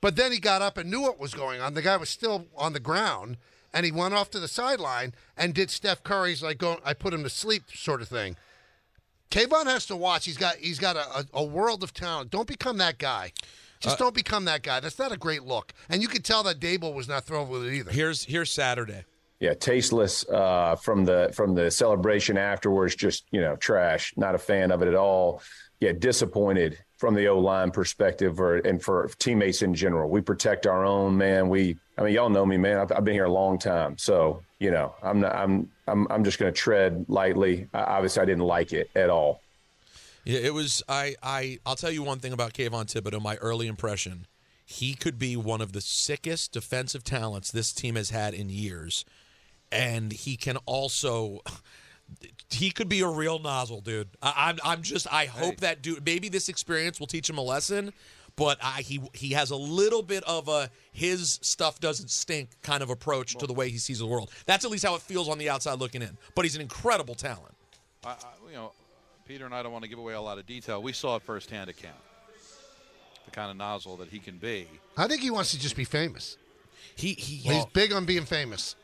But 0.00 0.14
then 0.14 0.30
he 0.30 0.38
got 0.38 0.62
up 0.62 0.76
and 0.78 0.88
knew 0.88 1.00
what 1.00 1.18
was 1.18 1.34
going 1.34 1.60
on. 1.60 1.74
The 1.74 1.82
guy 1.82 1.96
was 1.96 2.08
still 2.08 2.46
on 2.56 2.72
the 2.72 2.78
ground, 2.78 3.36
and 3.74 3.84
he 3.84 3.90
went 3.90 4.14
off 4.14 4.30
to 4.30 4.38
the 4.38 4.46
sideline 4.46 5.12
and 5.36 5.52
did 5.52 5.70
Steph 5.72 6.04
Curry's 6.04 6.40
like 6.40 6.58
go. 6.58 6.80
I 6.84 6.94
put 6.94 7.12
him 7.12 7.24
to 7.24 7.28
sleep 7.30 7.64
sort 7.74 8.00
of 8.00 8.06
thing. 8.08 8.36
Kayvon 9.32 9.66
has 9.66 9.86
to 9.86 9.96
watch. 9.96 10.26
He's 10.26 10.36
got 10.38 10.54
he's 10.58 10.78
got 10.78 10.94
a, 10.96 11.18
a, 11.18 11.24
a 11.34 11.44
world 11.44 11.82
of 11.82 11.92
talent. 11.92 12.30
Don't 12.30 12.46
become 12.46 12.78
that 12.78 12.98
guy. 12.98 13.32
Just 13.80 14.00
Uh, 14.00 14.04
don't 14.04 14.14
become 14.14 14.44
that 14.44 14.62
guy. 14.62 14.78
That's 14.80 14.98
not 14.98 15.10
a 15.12 15.16
great 15.16 15.42
look. 15.44 15.72
And 15.88 16.02
you 16.02 16.08
could 16.08 16.24
tell 16.24 16.42
that 16.44 16.60
Daboll 16.60 16.94
was 16.94 17.08
not 17.08 17.24
thrilled 17.24 17.48
with 17.48 17.64
it 17.64 17.72
either. 17.72 17.90
Here's 17.90 18.24
here's 18.24 18.50
Saturday. 18.52 19.04
yeah, 19.40 19.54
tasteless 19.54 20.28
uh, 20.28 20.76
from 20.76 21.04
the 21.06 21.30
from 21.34 21.54
the 21.54 21.70
celebration 21.70 22.36
afterwards. 22.36 22.94
Just 22.94 23.24
you 23.30 23.40
know, 23.40 23.56
trash. 23.56 24.12
Not 24.16 24.34
a 24.34 24.38
fan 24.38 24.70
of 24.70 24.82
it 24.82 24.88
at 24.88 24.94
all. 24.94 25.42
Yeah, 25.80 25.92
disappointed 25.92 26.78
from 26.98 27.14
the 27.14 27.26
O 27.28 27.38
line 27.38 27.70
perspective, 27.70 28.38
or 28.38 28.56
and 28.56 28.82
for 28.82 29.10
teammates 29.18 29.62
in 29.62 29.72
general. 29.74 30.10
We 30.10 30.20
protect 30.20 30.66
our 30.66 30.84
own 30.84 31.16
man. 31.16 31.48
We, 31.48 31.78
I 31.96 32.02
mean, 32.02 32.12
y'all 32.12 32.28
know 32.28 32.44
me, 32.44 32.58
man. 32.58 32.76
I've, 32.76 32.92
I've 32.92 33.04
been 33.04 33.14
here 33.14 33.24
a 33.24 33.32
long 33.32 33.58
time, 33.58 33.96
so 33.96 34.42
you 34.58 34.70
know, 34.70 34.94
I'm 35.02 35.20
not, 35.20 35.34
I'm 35.34 35.70
I'm 35.88 36.06
I'm 36.10 36.22
just 36.22 36.38
going 36.38 36.52
to 36.52 36.58
tread 36.58 37.06
lightly. 37.08 37.66
I, 37.72 37.80
obviously, 37.84 38.20
I 38.20 38.26
didn't 38.26 38.44
like 38.44 38.74
it 38.74 38.90
at 38.94 39.08
all. 39.08 39.40
Yeah, 40.30 40.38
it 40.38 40.54
was. 40.54 40.80
I, 40.88 41.16
I, 41.24 41.58
I'll 41.66 41.74
tell 41.74 41.90
you 41.90 42.04
one 42.04 42.20
thing 42.20 42.32
about 42.32 42.52
Kayvon 42.52 42.86
Thibodeaux. 42.86 43.20
My 43.20 43.34
early 43.38 43.66
impression, 43.66 44.28
he 44.64 44.94
could 44.94 45.18
be 45.18 45.36
one 45.36 45.60
of 45.60 45.72
the 45.72 45.80
sickest 45.80 46.52
defensive 46.52 47.02
talents 47.02 47.50
this 47.50 47.72
team 47.72 47.96
has 47.96 48.10
had 48.10 48.32
in 48.32 48.48
years, 48.48 49.04
and 49.72 50.12
he 50.12 50.36
can 50.36 50.56
also. 50.66 51.40
He 52.48 52.70
could 52.70 52.88
be 52.88 53.00
a 53.00 53.08
real 53.08 53.40
nozzle, 53.40 53.80
dude. 53.80 54.08
I, 54.22 54.34
I'm, 54.36 54.58
I'm 54.64 54.82
just. 54.82 55.12
I 55.12 55.26
hope 55.26 55.58
that 55.58 55.82
dude. 55.82 56.06
Maybe 56.06 56.28
this 56.28 56.48
experience 56.48 57.00
will 57.00 57.08
teach 57.08 57.28
him 57.28 57.38
a 57.38 57.42
lesson. 57.42 57.92
But 58.36 58.58
I, 58.62 58.82
he 58.82 59.00
he 59.12 59.32
has 59.32 59.50
a 59.50 59.56
little 59.56 60.02
bit 60.02 60.22
of 60.24 60.46
a 60.46 60.70
his 60.92 61.40
stuff 61.42 61.80
doesn't 61.80 62.08
stink 62.08 62.50
kind 62.62 62.84
of 62.84 62.90
approach 62.90 63.34
to 63.38 63.48
the 63.48 63.52
way 63.52 63.68
he 63.68 63.78
sees 63.78 63.98
the 63.98 64.06
world. 64.06 64.30
That's 64.46 64.64
at 64.64 64.70
least 64.70 64.84
how 64.84 64.94
it 64.94 65.02
feels 65.02 65.28
on 65.28 65.38
the 65.38 65.50
outside 65.50 65.80
looking 65.80 66.02
in. 66.02 66.16
But 66.36 66.44
he's 66.44 66.54
an 66.54 66.60
incredible 66.60 67.16
talent. 67.16 67.54
I, 68.04 68.10
I, 68.10 68.16
you 68.48 68.54
know, 68.54 68.72
Peter 69.30 69.44
and 69.44 69.54
I 69.54 69.62
don't 69.62 69.70
want 69.70 69.84
to 69.84 69.88
give 69.88 70.00
away 70.00 70.14
a 70.14 70.20
lot 70.20 70.38
of 70.38 70.46
detail. 70.46 70.82
We 70.82 70.92
saw 70.92 71.14
it 71.14 71.22
firsthand 71.22 71.70
at 71.70 71.76
camp. 71.76 71.94
The 73.26 73.30
kind 73.30 73.48
of 73.48 73.56
nozzle 73.56 73.96
that 73.98 74.08
he 74.08 74.18
can 74.18 74.38
be. 74.38 74.66
I 74.96 75.06
think 75.06 75.22
he 75.22 75.30
wants 75.30 75.52
to 75.52 75.58
just 75.60 75.76
be 75.76 75.84
famous. 75.84 76.36
He, 76.96 77.12
he 77.12 77.36
he's 77.36 77.64
big 77.66 77.92
on 77.92 78.06
being 78.06 78.24
famous. 78.24 78.74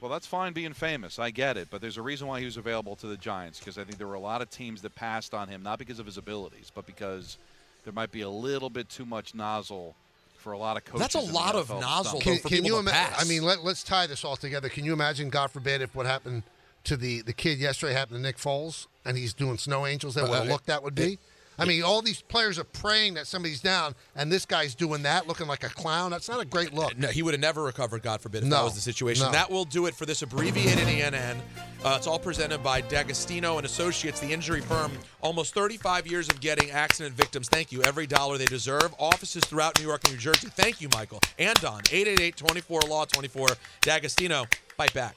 Well, 0.00 0.08
that's 0.08 0.24
fine 0.24 0.52
being 0.52 0.74
famous. 0.74 1.18
I 1.18 1.30
get 1.30 1.56
it. 1.56 1.66
But 1.72 1.80
there's 1.80 1.96
a 1.96 2.02
reason 2.02 2.28
why 2.28 2.38
he 2.38 2.44
was 2.44 2.56
available 2.56 2.94
to 2.94 3.08
the 3.08 3.16
Giants 3.16 3.58
because 3.58 3.78
I 3.78 3.82
think 3.82 3.98
there 3.98 4.06
were 4.06 4.14
a 4.14 4.20
lot 4.20 4.42
of 4.42 4.48
teams 4.48 4.80
that 4.82 4.94
passed 4.94 5.34
on 5.34 5.48
him, 5.48 5.64
not 5.64 5.80
because 5.80 5.98
of 5.98 6.06
his 6.06 6.18
abilities, 6.18 6.70
but 6.72 6.86
because 6.86 7.36
there 7.82 7.92
might 7.92 8.12
be 8.12 8.20
a 8.20 8.30
little 8.30 8.70
bit 8.70 8.88
too 8.88 9.06
much 9.06 9.34
nozzle 9.34 9.96
for 10.36 10.52
a 10.52 10.58
lot 10.58 10.76
of 10.76 10.84
coaches. 10.84 11.00
That's 11.00 11.16
a 11.16 11.32
lot 11.32 11.56
of 11.56 11.68
nozzle, 11.68 12.20
stomach. 12.20 12.22
Can, 12.22 12.38
for 12.38 12.48
can 12.48 12.64
you 12.64 12.78
imagine? 12.78 13.16
I 13.18 13.24
mean, 13.24 13.42
let, 13.42 13.64
let's 13.64 13.82
tie 13.82 14.06
this 14.06 14.24
all 14.24 14.36
together. 14.36 14.68
Can 14.68 14.84
you 14.84 14.92
imagine, 14.92 15.30
God 15.30 15.50
forbid, 15.50 15.82
if 15.82 15.96
what 15.96 16.06
happened 16.06 16.44
to 16.86 16.96
the, 16.96 17.22
the 17.22 17.32
kid 17.32 17.58
yesterday 17.58 17.92
happened 17.92 18.16
to 18.18 18.22
Nick 18.22 18.38
Foles 18.38 18.86
and 19.04 19.16
he's 19.16 19.34
doing 19.34 19.58
snow 19.58 19.86
angels? 19.86 20.14
That 20.14 20.28
what 20.28 20.42
a 20.42 20.44
look 20.44 20.64
that 20.66 20.82
would 20.82 20.94
be. 20.94 21.14
it- 21.14 21.18
I 21.58 21.64
mean, 21.64 21.82
all 21.82 22.02
these 22.02 22.20
players 22.20 22.58
are 22.58 22.64
praying 22.64 23.14
that 23.14 23.26
somebody's 23.26 23.60
down, 23.62 23.94
and 24.14 24.30
this 24.30 24.44
guy's 24.44 24.74
doing 24.74 25.04
that, 25.04 25.26
looking 25.26 25.46
like 25.46 25.64
a 25.64 25.70
clown. 25.70 26.10
That's 26.10 26.28
not 26.28 26.38
a 26.38 26.44
great 26.44 26.74
look. 26.74 26.98
No, 26.98 27.08
he 27.08 27.22
would 27.22 27.32
have 27.32 27.40
never 27.40 27.62
recovered, 27.62 28.02
God 28.02 28.20
forbid, 28.20 28.42
if 28.42 28.48
No. 28.50 28.56
that 28.56 28.64
was 28.64 28.74
the 28.74 28.82
situation. 28.82 29.24
No. 29.24 29.32
That 29.32 29.50
will 29.50 29.64
do 29.64 29.86
it 29.86 29.94
for 29.94 30.04
this 30.04 30.20
abbreviated 30.20 30.86
ENN. 30.86 31.38
Uh, 31.82 31.94
it's 31.96 32.06
all 32.06 32.18
presented 32.18 32.62
by 32.62 32.82
D'Agostino 32.82 33.56
and 33.56 33.64
Associates, 33.64 34.20
the 34.20 34.30
injury 34.34 34.60
firm. 34.60 34.92
Almost 35.22 35.54
35 35.54 36.06
years 36.06 36.28
of 36.28 36.42
getting 36.42 36.70
accident 36.72 37.14
victims. 37.16 37.48
Thank 37.48 37.72
you. 37.72 37.82
Every 37.84 38.06
dollar 38.06 38.36
they 38.36 38.44
deserve. 38.44 38.94
Offices 38.98 39.42
throughout 39.44 39.78
New 39.80 39.86
York 39.86 40.02
and 40.04 40.12
New 40.12 40.18
Jersey. 40.20 40.48
Thank 40.48 40.82
you, 40.82 40.90
Michael. 40.92 41.20
And 41.38 41.58
Don. 41.62 41.80
888-24-LAW-24. 41.84 43.56
D'Agostino. 43.80 44.44
Bite 44.76 44.92
back. 44.92 45.16